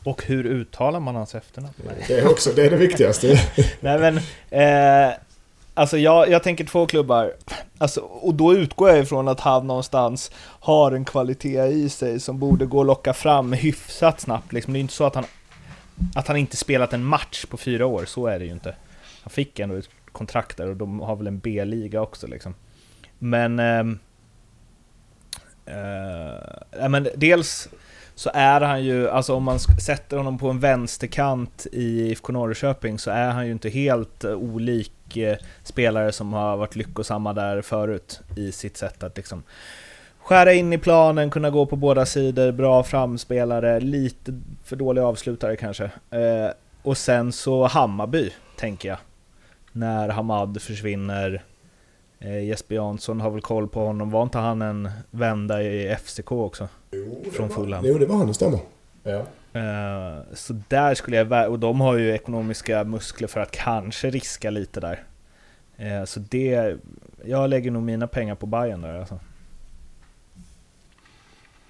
[0.10, 1.74] Och hur uttalar man hans efternamn?
[2.08, 3.28] Det är också det, är det viktigaste.
[3.80, 4.18] Nej men,
[4.50, 5.16] eh,
[5.74, 7.34] alltså jag, jag tänker två klubbar.
[7.78, 12.40] Alltså, och då utgår jag ifrån att han någonstans har en kvalitet i sig som
[12.40, 14.54] borde gå att locka fram hyfsat snabbt.
[14.54, 14.74] Liksom.
[14.74, 15.26] Det är inte så att han,
[16.16, 18.76] att han inte spelat en match på fyra år, så är det ju inte.
[19.24, 22.56] Han fick ändå ett kontrakt där och de har väl en B-liga också liksom.
[23.20, 23.60] Men...
[23.60, 24.00] ehm,
[25.66, 27.70] eh, ja, men dels
[28.20, 33.00] så är han ju, alltså om man sätter honom på en vänsterkant i IFK Norrköping
[33.00, 37.62] så är han ju inte helt eh, olik eh, spelare som har varit lyckosamma där
[37.62, 39.44] förut i sitt sätt att liksom
[40.20, 45.56] skära in i planen, kunna gå på båda sidor, bra framspelare, lite för dålig avslutare
[45.56, 45.84] kanske.
[46.10, 46.50] Eh,
[46.82, 48.98] och sen så Hammarby, tänker jag.
[49.72, 51.44] När Hamad försvinner.
[52.20, 56.32] Eh, Jesper Jansson har väl koll på honom, var inte han en vända i FCK
[56.32, 56.68] också?
[56.92, 57.84] Jo, Från Fulham.
[57.86, 58.60] Jo, det var han, det stämmer.
[59.04, 59.24] Ja.
[59.60, 64.50] Eh, Så där skulle jag, och de har ju ekonomiska muskler för att kanske riska
[64.50, 65.04] lite där.
[65.78, 66.76] Eh, Så det,
[67.26, 69.20] jag lägger nog mina pengar på Bayern där alltså.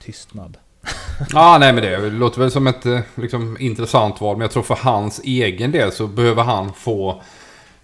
[0.02, 0.58] Tystnad.
[1.34, 4.36] Ja, nej men det låter väl som ett eh, liksom, intressant val.
[4.38, 7.22] Men jag tror för hans egen del så behöver han få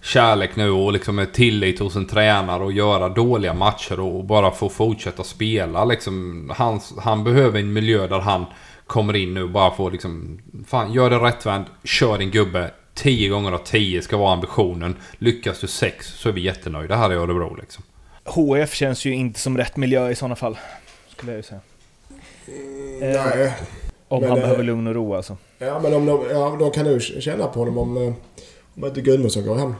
[0.06, 4.50] kärlek nu och liksom ett tillit hos en tränare och göra dåliga matcher och bara
[4.50, 5.84] få fortsätta spela.
[5.84, 8.46] Liksom, hans, han behöver en miljö där han
[8.86, 10.38] kommer in nu och bara får liksom...
[10.66, 12.70] Fan, gör det rättvänd, kör din gubbe.
[12.94, 14.96] 10 gånger av 10 ska vara ambitionen.
[15.18, 17.84] Lyckas du 6 så är vi jättenöjda här i Örebro liksom.
[18.24, 20.58] HF känns ju inte som rätt miljö i sådana fall.
[21.08, 21.60] Skulle jag ju säga.
[23.00, 23.54] Eh, Nej.
[24.08, 25.36] Om men, han eh, behöver lugn och ro alltså.
[25.58, 28.12] Ja, men om de, ja, de kan nog känna på honom om, eh,
[28.74, 29.74] om inte Gudmundsson går hem.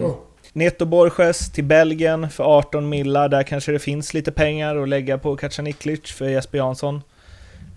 [0.00, 0.10] Mm.
[0.52, 3.28] Neto Borges till Belgien för 18 millar.
[3.28, 7.02] Där kanske det finns lite pengar att lägga på Kacaniklic för Jesper Jansson.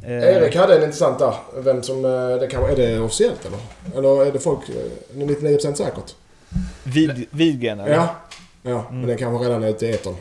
[0.05, 1.33] Eh, Erik hade en intressant där.
[1.57, 2.05] Vem som...
[2.05, 3.59] eh, Det kan, är det officiellt eller?
[3.97, 4.69] Eller är det folk...
[4.69, 6.15] eh, 99% säkert?
[6.83, 7.93] Vid, Widgren eller?
[7.93, 8.15] Ja.
[8.63, 10.15] Ja, men den kanske redan är ute i etern.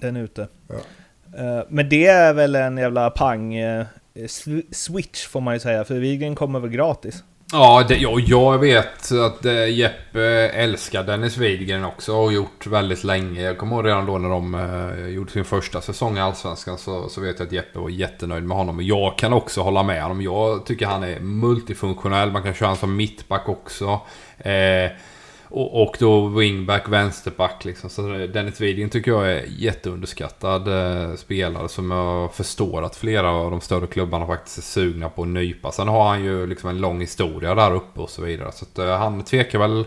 [0.00, 0.48] Den är ute.
[0.68, 0.74] Ja.
[1.38, 3.84] Eh, Men det är väl en jävla pang eh,
[4.14, 7.24] sw- switch får man ju säga, för Widgren kommer väl gratis?
[7.52, 12.66] Ja, det, ja, jag vet att eh, Jeppe älskar Dennis Widgren också och har gjort
[12.66, 13.42] väldigt länge.
[13.42, 17.08] Jag kommer ihåg redan då när de eh, gjorde sin första säsong i Allsvenskan så,
[17.08, 18.76] så vet jag att Jeppe var jättenöjd med honom.
[18.76, 20.22] Och jag kan också hålla med honom.
[20.22, 22.32] Jag tycker han är multifunktionell.
[22.32, 24.00] Man kan köra honom som mittback också.
[24.38, 24.90] Eh,
[25.50, 27.90] och, och då wingback, vänsterback liksom.
[27.90, 33.50] Så Dennis Widgren tycker jag är jätteunderskattad eh, spelare som jag förstår att flera av
[33.50, 35.72] de större klubbarna faktiskt är sugna på att nypa.
[35.72, 38.52] Sen har han ju liksom en lång historia där uppe och så vidare.
[38.52, 39.84] Så att, eh, han tvekar väl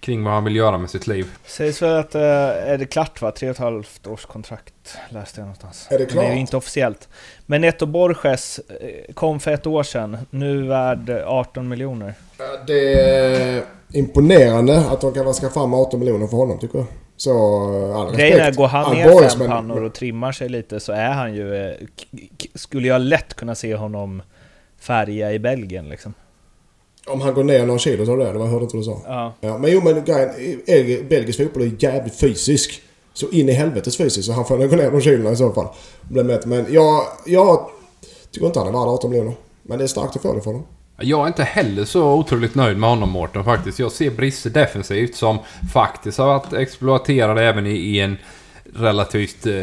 [0.00, 1.26] kring vad han vill göra med sitt liv.
[1.46, 3.30] Sägs väl att, eh, är det klart va?
[3.32, 5.86] Tre och ett halvt års kontrakt läste jag någonstans.
[5.90, 6.34] Är det Men det är klart?
[6.36, 7.08] ju inte officiellt.
[7.46, 12.14] Men Neto Borges eh, kom för ett år sedan, nu värd 18 miljoner.
[12.38, 16.86] Ja, Det är imponerande att de kan vaska fram 18 miljoner för honom tycker jag.
[17.16, 18.18] Så eh, all respekt.
[18.18, 21.34] Grejen är, går han ner boys, fem pannor och trimmar sig lite så är han
[21.34, 21.54] ju...
[21.70, 21.74] eh,
[22.54, 24.22] Skulle jag lätt kunna se honom
[24.80, 26.14] färga i Belgien liksom.
[27.12, 29.00] Om han går ner några kilo så är det Jag hörde inte vad du sa.
[29.06, 29.34] Ja.
[29.40, 32.82] Ja, men jo men grejen, belgisk fotboll är jävligt fysisk.
[33.12, 35.52] Så in i helvetes fysisk så han får nog gå ner några kilona i så
[35.52, 35.66] fall.
[36.44, 37.70] Men jag, jag
[38.30, 39.34] tycker inte han är värd 18 miljoner.
[39.62, 40.66] Men det är starkt att få det för honom.
[41.02, 43.78] Jag är inte heller så otroligt nöjd med honom Mårten faktiskt.
[43.78, 45.38] Jag ser brister defensivt som
[45.72, 48.16] faktiskt har varit exploaterade även i, i en
[48.74, 49.54] relativt eh,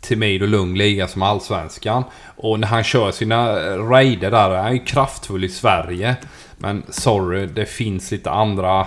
[0.00, 2.04] timid och lugn liga som Allsvenskan.
[2.36, 6.16] Och när han kör sina raider där, han är ju kraftfull i Sverige.
[6.58, 8.86] Men sorry, det finns lite andra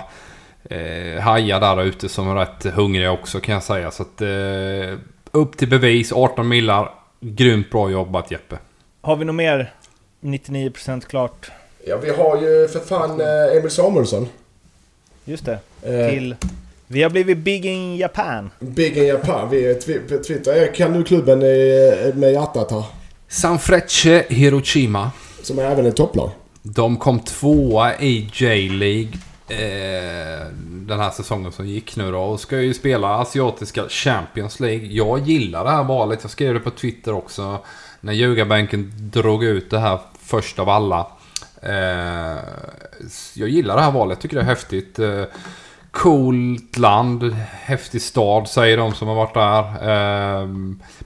[0.70, 3.90] eh, hajar där ute som är rätt hungriga också kan jag säga.
[3.90, 4.98] Så att eh,
[5.30, 6.90] upp till bevis, 18 millar.
[7.20, 8.58] Grymt bra jobbat Jeppe.
[9.00, 9.74] Har vi något mer
[10.20, 11.50] 99% klart?
[11.86, 14.28] Ja, vi har ju för fan eh, Emil Samuelsson.
[15.24, 15.58] Just det.
[15.82, 16.36] Eh, Till...
[16.86, 18.50] Vi har blivit big in Japan.
[18.60, 19.50] Big in Japan.
[19.50, 19.74] Vi är
[20.22, 20.56] Twitter.
[20.56, 21.38] Jag kan nu klubben
[22.14, 22.84] med hjärtat här.
[23.28, 25.10] Sanfrecce Hiroshima.
[25.42, 26.30] Som är även ett topplag.
[26.62, 29.12] De kom tvåa i J-League
[29.48, 32.18] eh, den här säsongen som gick nu då.
[32.18, 34.86] Och ska ju spela asiatiska Champions League.
[34.86, 36.18] Jag gillar det här valet.
[36.22, 37.58] Jag skrev det på Twitter också.
[38.00, 41.06] När ljugarbänken drog ut det här först av alla.
[41.62, 42.38] Eh,
[43.34, 44.20] jag gillar det här valet.
[44.20, 44.98] Tycker det är häftigt.
[44.98, 45.24] Eh,
[45.90, 47.36] coolt land.
[47.50, 50.40] Häftig stad säger de som har varit där.
[50.40, 50.48] Eh,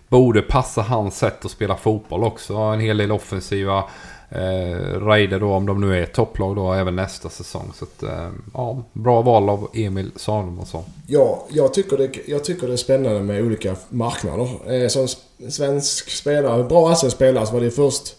[0.08, 2.56] borde passa hans sätt att spela fotboll också.
[2.56, 3.84] En hel del offensiva
[4.28, 7.72] eh, Raider då om de nu är topplag då även nästa säsong.
[7.74, 10.84] Så att, eh, ja, bra val av Emil Salomonsson.
[11.06, 14.48] Ja, jag tycker, det, jag tycker det är spännande med olika marknader.
[14.82, 15.08] Eh, som
[15.48, 18.16] svensk spelare, bra allsvensk spelare så var det först...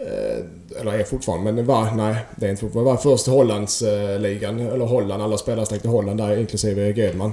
[0.00, 1.90] Eh, eller är fortfarande, men var...
[1.90, 2.90] Nej, det är inte fortfarande.
[2.90, 5.22] Det var först Hollandsligan, eh, eller Holland.
[5.22, 7.32] Alla spelare stack till Holland där, inklusive Gedman.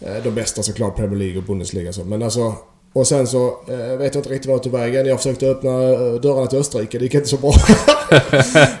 [0.00, 1.92] Eh, de bästa såklart, Premier League och Bundesliga.
[1.92, 2.04] Så.
[2.04, 2.54] Men alltså...
[2.96, 5.06] Och sen så eh, vet jag inte riktigt vad jag tog vägen.
[5.06, 6.98] Jag försökte öppna eh, dörrarna till Österrike.
[6.98, 7.52] Det gick inte så bra.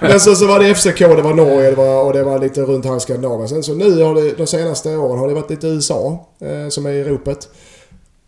[0.00, 2.60] Men så, så var det FCK, det var Norge det var, och det var lite
[2.62, 3.48] runt här i Skandinavien.
[3.48, 6.86] Sen så nu har det, de senaste åren har det varit lite USA eh, som
[6.86, 7.48] är i ropet.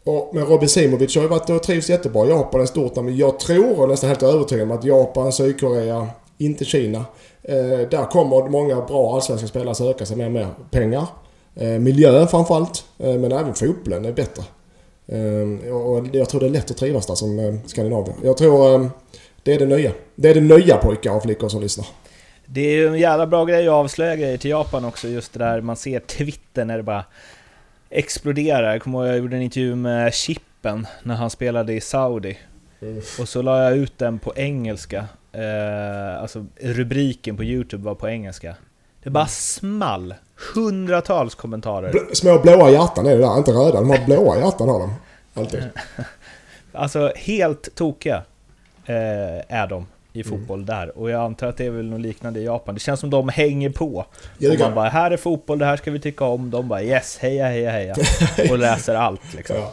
[0.05, 2.27] Och, men Robin Simovic har ju varit och trivs jättebra.
[2.27, 2.97] Japan är stort.
[2.97, 6.09] Men jag tror och nästan helt övertygad om att Japan, Sydkorea,
[6.39, 7.05] inte Kina.
[7.43, 11.07] Eh, där kommer många bra allsvenska spelare söka sig mer och mer pengar.
[11.57, 12.85] Eh, miljön framförallt.
[12.99, 14.43] Eh, men även fotbollen är bättre.
[15.09, 18.17] Eh, och jag tror det är lätt att trivas där som eh, Skandinavien.
[18.23, 18.89] Jag tror eh,
[19.43, 19.93] det är det nya.
[20.15, 21.87] Det är det nya pojkar och flickor som lyssnar.
[22.47, 25.39] Det är ju en jävla bra grej att avslöja grejer till Japan också, just det
[25.39, 27.05] där man ser Twitter när det bara
[27.91, 28.73] exploderar.
[28.73, 32.39] Jag kommer ihåg jag gjorde en intervju med Chippen när han spelade i Saudi.
[32.83, 33.03] Mm.
[33.21, 35.07] Och så la jag ut den på engelska.
[35.33, 38.55] Eh, alltså rubriken på Youtube var på engelska.
[39.03, 40.15] Det bara small.
[40.55, 41.93] Hundratals kommentarer.
[41.93, 43.73] Bl- små blåa hjärtan är det där, inte röda.
[43.81, 44.95] De har blåa hjärtan har de.
[45.35, 45.63] Alltid.
[46.73, 48.17] Alltså helt tokiga
[48.87, 48.95] eh,
[49.59, 50.31] är de i Mm.
[50.39, 50.99] fotboll där.
[50.99, 52.75] Och jag antar att det är väl något liknande i Japan.
[52.75, 54.07] Det känns som de hänger på.
[54.53, 56.51] Och man bara, här är fotboll, det här ska vi tycka om.
[56.51, 57.97] De bara, yes, heja, heja, heja.
[58.51, 59.57] Och läser allt liksom.
[59.57, 59.73] Ja.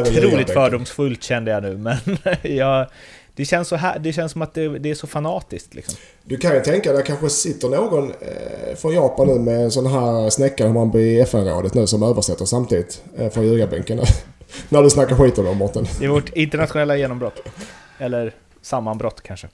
[0.00, 1.96] Otroligt fördomsfullt kände jag nu, men
[2.56, 2.86] jag,
[3.34, 5.94] det, känns så här, det känns som att det, det är så fanatiskt liksom.
[6.24, 9.86] Du kan ju tänka dig, kanske sitter någon eh, från Japan nu med en sån
[9.86, 14.00] här snäcka hur man blir i FN-rådet nu som översätter samtidigt eh, från ljugarbänken.
[14.68, 15.86] När du snackar skit om dem Mårten.
[15.98, 17.42] Det är vårt internationella genombrott.
[17.98, 19.48] Eller sammanbrott kanske.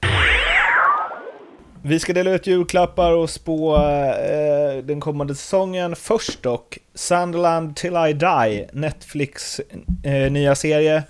[1.83, 5.97] Vi ska dela ut julklappar och spå eh, den kommande säsongen.
[5.97, 9.61] Först dock, Sunderland till I Die, Netflix
[10.03, 11.03] eh, nya serie.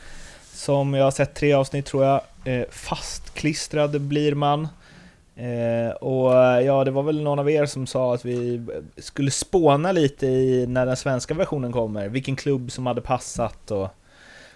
[0.59, 2.21] Som jag har sett tre avsnitt tror jag.
[2.45, 4.69] Eh, fastklistrad blir man.
[5.37, 9.31] Eh, och eh, ja, det var väl någon av er som sa att vi skulle
[9.31, 12.09] spåna lite i när den svenska versionen kommer.
[12.09, 13.89] Vilken klubb som hade passat och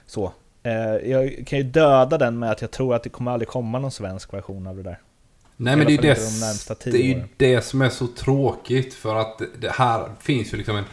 [0.06, 0.32] så.
[0.62, 3.78] Eh, jag kan ju döda den med att jag tror att det kommer aldrig komma
[3.78, 4.98] någon svensk version av det där.
[5.56, 6.18] Nej men det är det,
[6.84, 10.56] de det, är ju det som är så tråkigt för att det här finns ju
[10.56, 10.84] liksom en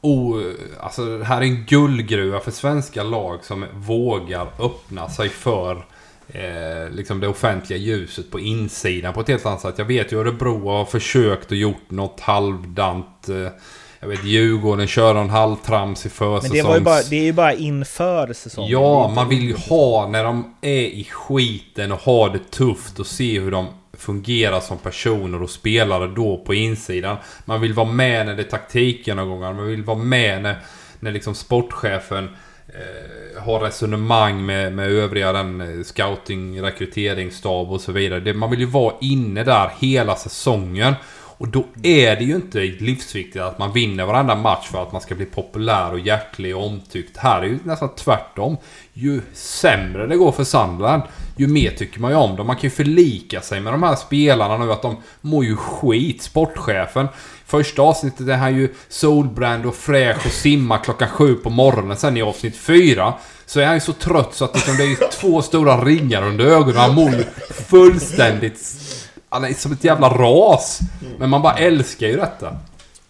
[0.00, 0.42] o,
[0.80, 5.84] alltså det här är en guldgruva för svenska lag som vågar öppna sig för
[6.28, 9.74] eh, liksom det offentliga ljuset på insidan på ett helt annat sätt.
[9.78, 13.28] Jag vet ju Örebro har försökt och gjort något halvdant.
[13.28, 13.48] Eh,
[14.00, 16.52] jag vet Djurgården kör en halvtrams i Men försäsongs...
[16.52, 18.70] det, var ju bara, det är ju bara inför säsongen.
[18.70, 23.06] Ja, man vill ju ha när de är i skiten och har det tufft och
[23.06, 23.66] se hur de
[23.98, 27.16] fungerar som personer och spelare då på insidan.
[27.44, 29.52] Man vill vara med när det är taktikgenomgångar.
[29.52, 30.56] Man vill vara med när,
[31.00, 32.28] när liksom sportchefen
[32.68, 38.20] eh, har resonemang med, med övriga den eh, scouting, rekryteringsstab och så vidare.
[38.20, 40.94] Det, man vill ju vara inne där hela säsongen.
[41.38, 45.00] Och då är det ju inte livsviktigt att man vinner varenda match för att man
[45.00, 47.16] ska bli populär och hjärtlig och omtyckt.
[47.16, 48.56] Här är ju nästan tvärtom.
[48.92, 51.02] Ju sämre det går för Sandland,
[51.36, 52.46] ju mer tycker man ju om dem.
[52.46, 56.22] Man kan ju förlika sig med de här spelarna nu att de mår ju skit.
[56.22, 57.08] Sportchefen.
[57.46, 61.96] Första avsnittet är han ju solbränd och fräsch och simmar klockan sju på morgonen.
[61.96, 63.14] Sen i avsnitt fyra
[63.46, 66.22] så är han ju så trött så att liksom det är ju två stora ringar
[66.22, 66.76] under ögonen.
[66.76, 68.58] Han mår ju fullständigt...
[69.28, 70.78] Han är som ett jävla ras.
[71.18, 72.56] Men man bara älskar ju detta.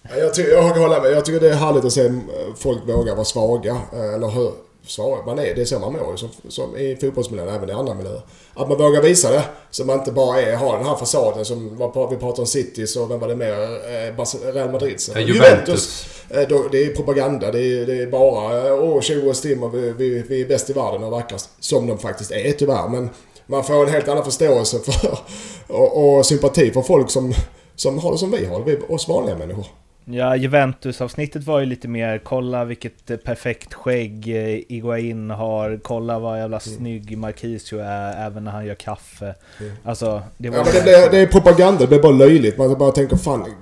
[0.02, 1.10] Ja, Jag, tycker, jag kan hålla med.
[1.12, 2.12] Jag tycker det är härligt att se eh,
[2.58, 3.76] folk våga vara svaga.
[3.92, 4.52] eh, Eller hur
[4.86, 5.54] svaga man är.
[5.54, 8.22] Det är så man mår som, som i fotbollsmiljön, även i andra miljöer.
[8.54, 9.42] Att man vågar visa det.
[9.70, 11.70] Så man inte bara är, har den här fasaden som
[12.10, 13.52] vi pratar om City så vem var det mer?
[13.52, 14.96] Eh, Real Madrid.
[15.14, 16.06] Ja, Juventus.
[16.48, 17.50] Då- Det är propaganda.
[17.52, 20.70] Det är, det är bara åh, tjo och stim och vi, vi, vi är bäst
[20.70, 21.50] i världen och vackrast.
[21.60, 22.88] Som de faktiskt är tyvärr.
[22.88, 23.10] Men
[23.50, 25.18] man får en helt annan förståelse för
[25.66, 27.32] och, och sympati för folk som,
[27.76, 29.66] som har det som vi har vi, oss vanliga människor.
[30.10, 36.38] Ja, Juventus-avsnittet var ju lite mer kolla vilket perfekt skägg eh, Iguain har, kolla vad
[36.38, 36.78] jävla mm.
[36.78, 39.34] snygg Marquisio är även när han gör kaffe.
[39.60, 39.72] Mm.
[39.84, 40.58] Alltså, det var...
[40.58, 42.58] Ja, men det, det, det är propaganda, det blir bara löjligt.
[42.58, 43.54] Man bara tänker fan...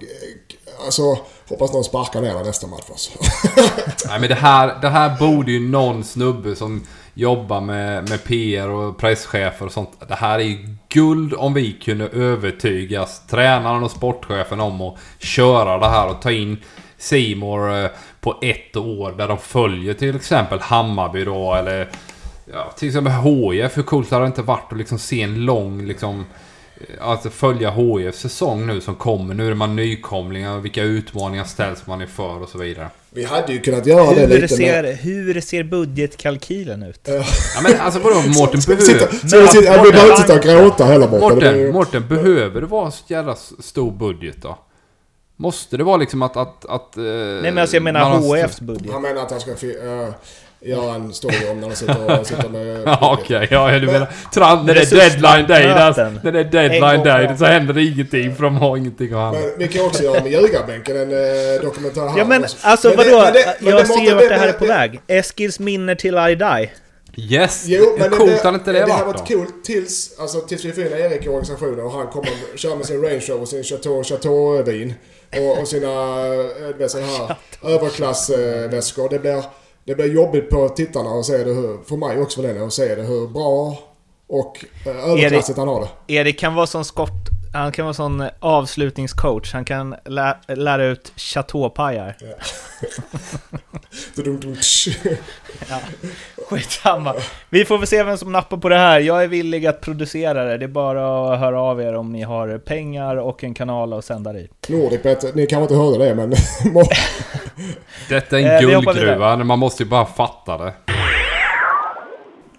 [0.84, 1.18] Alltså,
[1.48, 3.10] hoppas någon sparkar ner nästa match alltså.
[4.08, 6.86] Nej men det här, det här borde ju någon snubbe som
[7.18, 10.08] Jobba med, med PR och presschefer och sånt.
[10.08, 15.78] Det här är ju guld om vi kunde övertygas, tränaren och sportchefen om att köra
[15.78, 16.56] det här och ta in
[16.98, 17.90] Simor eh,
[18.20, 21.88] på ett år där de följer till exempel Hammarby då eller
[22.52, 23.76] ja, till exempel HIF.
[23.78, 26.24] Hur coolt hade det inte varit att liksom se en lång liksom
[27.00, 29.34] Alltså följa HIFs säsong nu som kommer.
[29.34, 30.58] Nu är man nykomlingar.
[30.58, 32.88] Vilka utmaningar ställs man inför och så vidare.
[33.10, 34.96] Vi hade ju kunnat göra hur det lite ser, med...
[34.96, 37.00] Hur ser budgetkalkylen ut?
[37.04, 39.84] ja men alltså vadå Mårten behöver...
[39.84, 41.72] Vi behöver inte sitta och gråta heller Mårten.
[41.72, 44.58] Mårten, behöver det vara så jävla stor budget då?
[45.36, 46.36] Måste det vara liksom att...
[46.36, 48.92] att, att Nej men alltså jag menar HIFs budget.
[48.92, 49.50] Han menar att han ska...
[49.50, 50.08] Uh,
[50.68, 52.98] göra en story om när de sitter, och, sitter med...
[53.00, 54.08] Okej, okay, ja du menar...
[54.32, 57.82] Trump, när det är deadline day, där, när det är deadline day så händer det
[57.82, 59.40] ingenting för de har ingenting att handla.
[59.40, 62.18] Men vi kan också göra med ljugarbänken en eh, dokumentär här.
[62.18, 63.10] Ja men alltså men vadå?
[63.10, 65.00] Det, men det, men jag det ser vart det här är på väg.
[65.06, 66.70] Eskils minne till I die.
[67.18, 67.64] Yes!
[67.66, 70.72] Jo, men coolt hade inte det, det Det har varit coolt tills, alltså, tills vi
[70.72, 74.04] får in Erik i organisationen och han kommer köra med sin Range Rover, sin Chateau,
[74.04, 74.94] Chateau-vin.
[75.36, 75.88] Och, och sina,
[76.80, 79.08] äh, sådana här överklassväskor.
[79.08, 79.42] Det blir
[79.86, 82.72] det blir jobbigt på tittarna att se det hur, för mig också för den, att
[82.72, 83.78] se det hur bra
[84.26, 86.14] och eh, överklassigt han har det.
[86.14, 89.52] Erik kan vara som skott, han kan vara sån avslutningscoach.
[89.52, 92.16] Han kan lä lära ut chateaupajar.
[92.20, 92.26] Ja.
[95.68, 95.80] ja.
[96.48, 97.14] Skitsamma.
[97.50, 99.00] Vi får väl se vem som nappar på det här.
[99.00, 100.58] Jag är villig att producera det.
[100.58, 104.04] Det är bara att höra av er om ni har pengar och en kanal att
[104.04, 104.48] sända det i.
[104.68, 106.30] Nordicbet, ni kanske inte hörde det men...
[108.08, 110.72] Detta är en eh, guldgruva, man måste ju bara fatta det.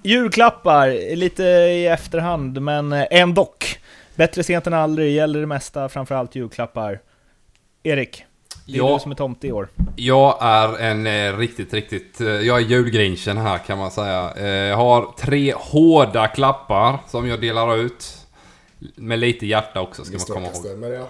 [0.03, 3.53] Julklappar, lite i efterhand, men ändå.
[4.15, 6.99] Bättre sent än aldrig, gäller det mesta, framförallt julklappar.
[7.83, 8.25] Erik,
[8.67, 9.69] det är ja, du som är tomte i år.
[9.95, 12.21] Jag är en eh, riktigt, riktigt...
[12.21, 14.33] Eh, jag är julgrinchen här kan man säga.
[14.37, 18.27] Eh, jag har tre hårda klappar som jag delar ut.
[18.95, 20.77] Med lite hjärta också ska man komma ihåg.
[20.77, 21.07] Men ja.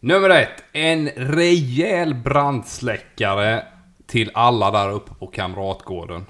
[0.00, 0.64] Nummer ett.
[0.72, 3.64] En rejäl brandsläckare
[4.06, 6.26] till alla där uppe på Kamratgården.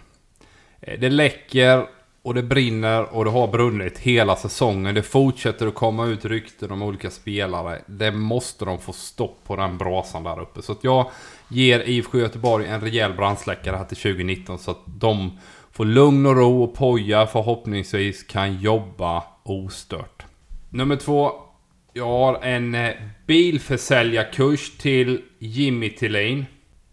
[0.80, 1.86] Eh, det läcker
[2.22, 4.94] och det brinner och det har brunnit hela säsongen.
[4.94, 7.82] Det fortsätter att komma ut rykten om olika spelare.
[7.86, 10.62] Det måste de få stopp på den brasan där uppe.
[10.62, 11.10] Så att jag
[11.48, 15.38] ger IFK Göteborg en rejäl brandsläckare här till 2019 så att de
[15.72, 20.24] får lugn och ro och Poja förhoppningsvis kan jobba ostört.
[20.70, 21.32] Nummer två.
[21.92, 22.90] Jag har en eh,
[23.26, 26.46] bilförsäljarkurs till Jimmy Tillin.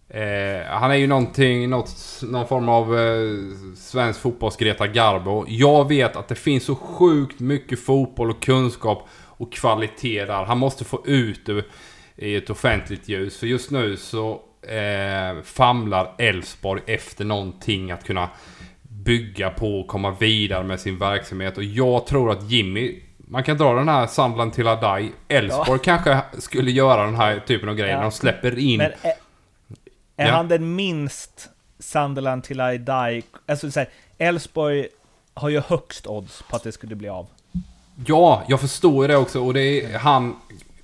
[0.09, 5.45] Eh, han är ju någonting, något, någon form av eh, svensk fotbolls Greta Garbo.
[5.47, 10.45] Jag vet att det finns så sjukt mycket fotboll och kunskap och kvalitet där.
[10.45, 11.63] Han måste få ut det
[12.15, 13.39] i ett offentligt ljus.
[13.39, 18.29] För just nu så eh, famlar Elfsborg efter någonting att kunna
[18.81, 21.57] bygga på och komma vidare med sin verksamhet.
[21.57, 25.11] Och jag tror att Jimmy man kan dra den här Sandland till Adai.
[25.27, 25.97] Elfsborg ja.
[25.97, 27.95] kanske skulle göra den här typen av grejer.
[27.95, 28.01] Ja.
[28.01, 28.77] De släpper in...
[28.77, 28.91] Men,
[30.17, 30.33] är ja.
[30.33, 31.49] han den minst
[31.79, 33.23] Sunderland till I die?
[33.45, 33.85] Alltså så
[34.17, 34.87] Elfsborg
[35.33, 37.27] har ju högst odds på att det skulle bli av.
[38.05, 40.35] Ja, jag förstår ju det också och det är, han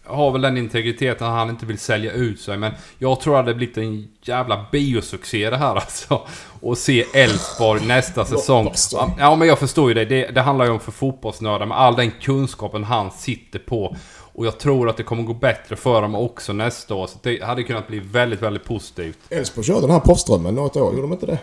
[0.05, 2.57] har väl den integriteten att han inte vill sälja ut sig.
[2.57, 6.21] Men jag tror att det blivit en jävla biosuccé det här alltså.
[6.61, 8.73] Och se Elfsborg nästa säsong.
[9.19, 10.05] Ja men jag förstår ju det.
[10.05, 10.27] det.
[10.27, 13.95] Det handlar ju om för fotbollsnördar med all den kunskapen han sitter på.
[14.33, 17.07] Och jag tror att det kommer gå bättre för dem också nästa år.
[17.07, 19.17] Så det hade kunnat bli väldigt, väldigt positivt.
[19.29, 21.39] Elfsborg körde den här postströmmen något år, gjorde de inte det?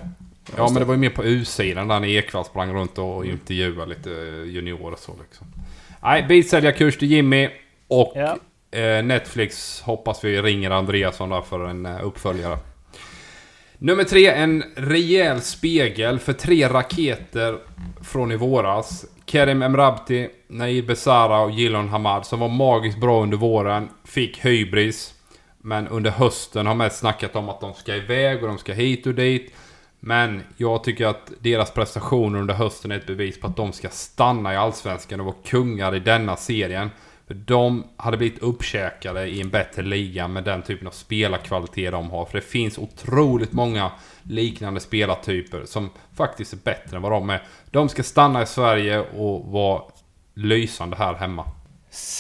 [0.57, 3.87] Ja, men det var ju mer på U-sidan där när Ekwall sprang runt och intervjuade
[3.87, 4.11] lite
[4.47, 5.47] juniorer så liksom.
[6.03, 7.49] Nej, bilsäljarkurs till Jimmy.
[7.89, 8.39] Och ja.
[8.79, 12.59] eh, Netflix hoppas vi ringer Andreasson där för en eh, uppföljare.
[13.83, 17.59] Nummer tre, en rejäl spegel för tre raketer
[18.03, 19.05] från i våras.
[19.27, 23.89] Kerim Emrabti, Nair Besara och Gilon Hamad som var magiskt bra under våren.
[24.05, 25.15] Fick hybris.
[25.59, 29.07] Men under hösten har mest snackat om att de ska iväg och de ska hit
[29.07, 29.53] och dit.
[30.01, 33.89] Men jag tycker att deras prestationer under hösten är ett bevis på att de ska
[33.89, 36.91] stanna i Allsvenskan och vara kungar i denna serien.
[37.35, 42.27] De hade blivit uppkäkade i en bättre liga med den typen av spelarkvalitet de har.
[42.27, 47.43] För det finns otroligt många liknande spelartyper som faktiskt är bättre än vad de är.
[47.71, 49.83] De ska stanna i Sverige och vara
[50.35, 51.45] lysande här hemma.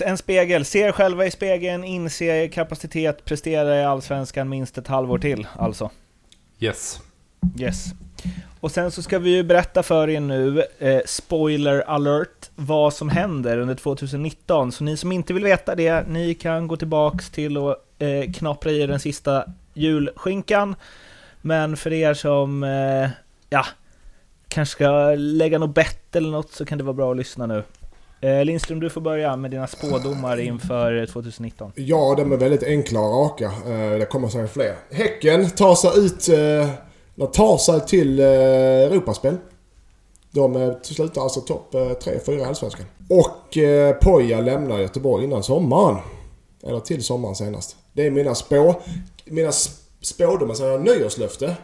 [0.04, 0.64] En spegel.
[0.64, 5.46] Se er själva i spegeln, inse er kapacitet, prestera i Allsvenskan minst ett halvår till
[5.56, 5.90] alltså.
[6.60, 7.00] Yes.
[7.58, 7.86] Yes.
[8.60, 13.08] Och sen så ska vi ju berätta för er nu, eh, spoiler alert, vad som
[13.08, 14.72] händer under 2019.
[14.72, 18.70] Så ni som inte vill veta det, ni kan gå tillbaks till och eh, knapra
[18.70, 20.74] i den sista julskinkan.
[21.40, 23.10] Men för er som, eh,
[23.50, 23.64] ja,
[24.48, 27.62] kanske ska lägga något bett eller något så kan det vara bra att lyssna nu.
[28.20, 31.72] Eh, Lindström, du får börja med dina spådomar inför eh, 2019.
[31.74, 33.44] Ja, de är väldigt enkla och raka.
[33.44, 34.76] Eh, det kommer säkert fler.
[34.90, 36.28] Häcken tar sig ut...
[36.28, 36.70] Eh,
[37.20, 39.36] Eh, de tar sig till eh, Europaspel.
[40.30, 42.86] De eh, slutar alltså topp 3-4 i Allsvenskan.
[43.08, 45.96] Och eh, Poja lämnar Göteborg innan sommaren.
[46.62, 47.76] Eller till sommaren senast.
[47.92, 48.74] Det är mina spå...
[49.24, 49.52] Mina
[50.00, 51.56] spådomar, så nyårslöfte.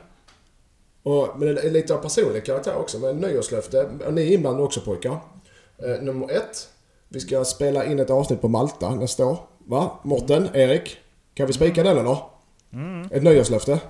[1.02, 2.98] Och, men det är lite av personlig karaktär också.
[2.98, 3.88] Men nyårslöfte.
[4.06, 5.18] Och ni är inblandade också pojkar.
[5.78, 6.68] Eh, nummer ett.
[7.08, 9.38] Vi ska spela in ett avsnitt på Malta nästa år.
[9.58, 9.90] Va?
[10.02, 10.96] Morten, Erik.
[11.34, 12.18] Kan vi spika den eller?
[12.72, 13.08] Mm.
[13.10, 13.80] Ett nyårslöfte.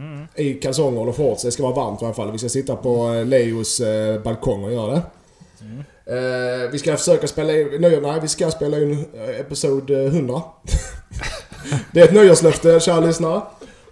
[0.00, 0.26] Mm.
[0.34, 1.42] I kalsonger och shorts.
[1.42, 2.32] Det ska vara varmt i alla fall.
[2.32, 5.02] Vi ska sitta på eh, Leos eh, balkong och göra det.
[5.60, 5.78] Mm.
[6.06, 7.68] Eh, vi ska försöka spela in...
[7.80, 10.34] Nej, nej, vi ska spela in episod 100.
[10.34, 10.42] Eh,
[11.92, 13.42] det är ett nyårslöfte, kära lyssnare.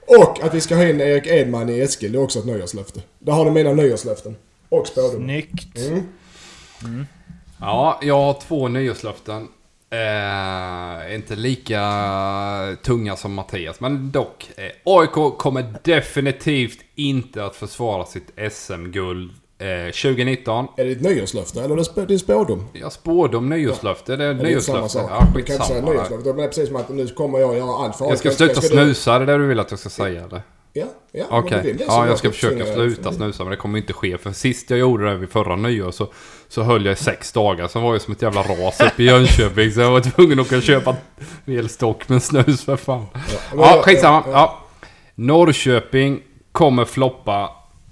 [0.06, 2.12] Och att vi ska ha in Erik Edman i Eskil.
[2.12, 3.00] Det är också ett nyårslöfte.
[3.18, 4.36] Där har ni mina nyårslöften.
[4.68, 5.26] Och spådomar.
[5.26, 5.78] Snyggt.
[5.78, 6.02] Mm.
[6.84, 7.06] Mm.
[7.60, 9.48] Ja, jag har två nyårslöften.
[9.90, 14.50] Eh, inte lika tunga som Mattias, men dock.
[14.56, 20.66] Eh, AIK kommer definitivt inte att försvara sitt SM-guld eh, 2019.
[20.76, 22.68] Är det ett nyårslöfte eller är det din spådom?
[22.72, 24.16] Jag spådom nyårslöfte.
[24.16, 24.98] Det är ja, nyårslöfte.
[24.98, 25.34] Ja, skitsamma.
[25.34, 26.32] Du kan inte säga nyårslöfte.
[26.32, 28.10] Det är precis som att nu kommer jag göra allt för AIK.
[28.10, 30.42] Jag ska sluta snusa, det är det du vill att jag ska säga eller?
[30.78, 31.24] Ja, ja.
[31.30, 31.58] Okej.
[31.58, 31.76] Okay.
[31.86, 34.18] Ja, jag ska försöka sluta snusa men det kommer inte ske.
[34.18, 36.08] För sist jag gjorde det vid förra nyår så,
[36.48, 37.68] så höll jag i sex dagar.
[37.68, 39.72] Sen var jag som ett jävla ras uppe i Jönköping.
[39.72, 40.96] så jag var tvungen att åka och köpa
[41.44, 43.06] en hel stock med snus för fan.
[43.14, 43.20] Ja,
[43.52, 44.24] ja skitsamma.
[44.32, 44.58] Ja.
[45.14, 46.22] Norrköping
[46.52, 47.50] kommer floppa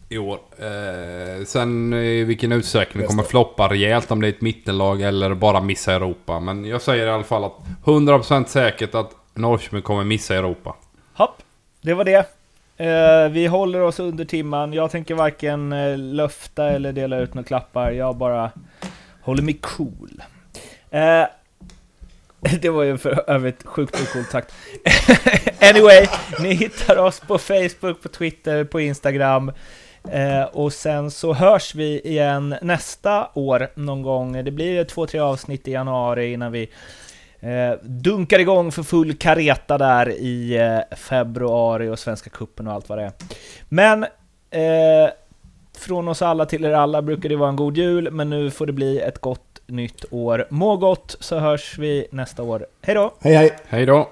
[0.09, 0.39] i år.
[0.59, 5.61] Eh, sen i vilken utsträckning kommer floppa rejält om det är ett mittenlag eller bara
[5.61, 6.41] missa Europa.
[6.41, 10.77] Men jag säger i alla fall att 100% säkert att Norrköping kommer missa Europa.
[11.15, 11.43] Hopp,
[11.83, 12.36] det var det.
[12.81, 14.73] Uh, vi håller oss under timman.
[14.73, 17.91] Jag tänker varken eh, uh, löfta eller dela ut några klappar.
[17.91, 18.51] Jag bara
[19.21, 20.23] håller mig cool.
[20.95, 21.27] Uh,
[22.61, 24.55] det var ju för övrigt sjukt ocoolt sagt.
[25.61, 26.07] anyway,
[26.41, 29.53] ni hittar oss på Facebook, på Twitter, på Instagram.
[30.53, 34.45] och sen så hörs vi igen nästa år någon gång.
[34.45, 36.71] Det blir två, tre avsnitt i januari innan vi
[37.47, 42.89] Eh, dunkar igång för full kareta där i eh, februari och Svenska Kuppen och allt
[42.89, 43.13] vad det är.
[43.69, 44.03] Men
[44.51, 45.11] eh,
[45.79, 48.67] från oss alla till er alla brukar det vara en god jul, men nu får
[48.67, 50.47] det bli ett gott nytt år.
[50.51, 52.67] Må gott så hörs vi nästa år.
[52.83, 53.15] Hej då!
[53.21, 53.51] Hej hej!
[53.69, 54.09] Hej då!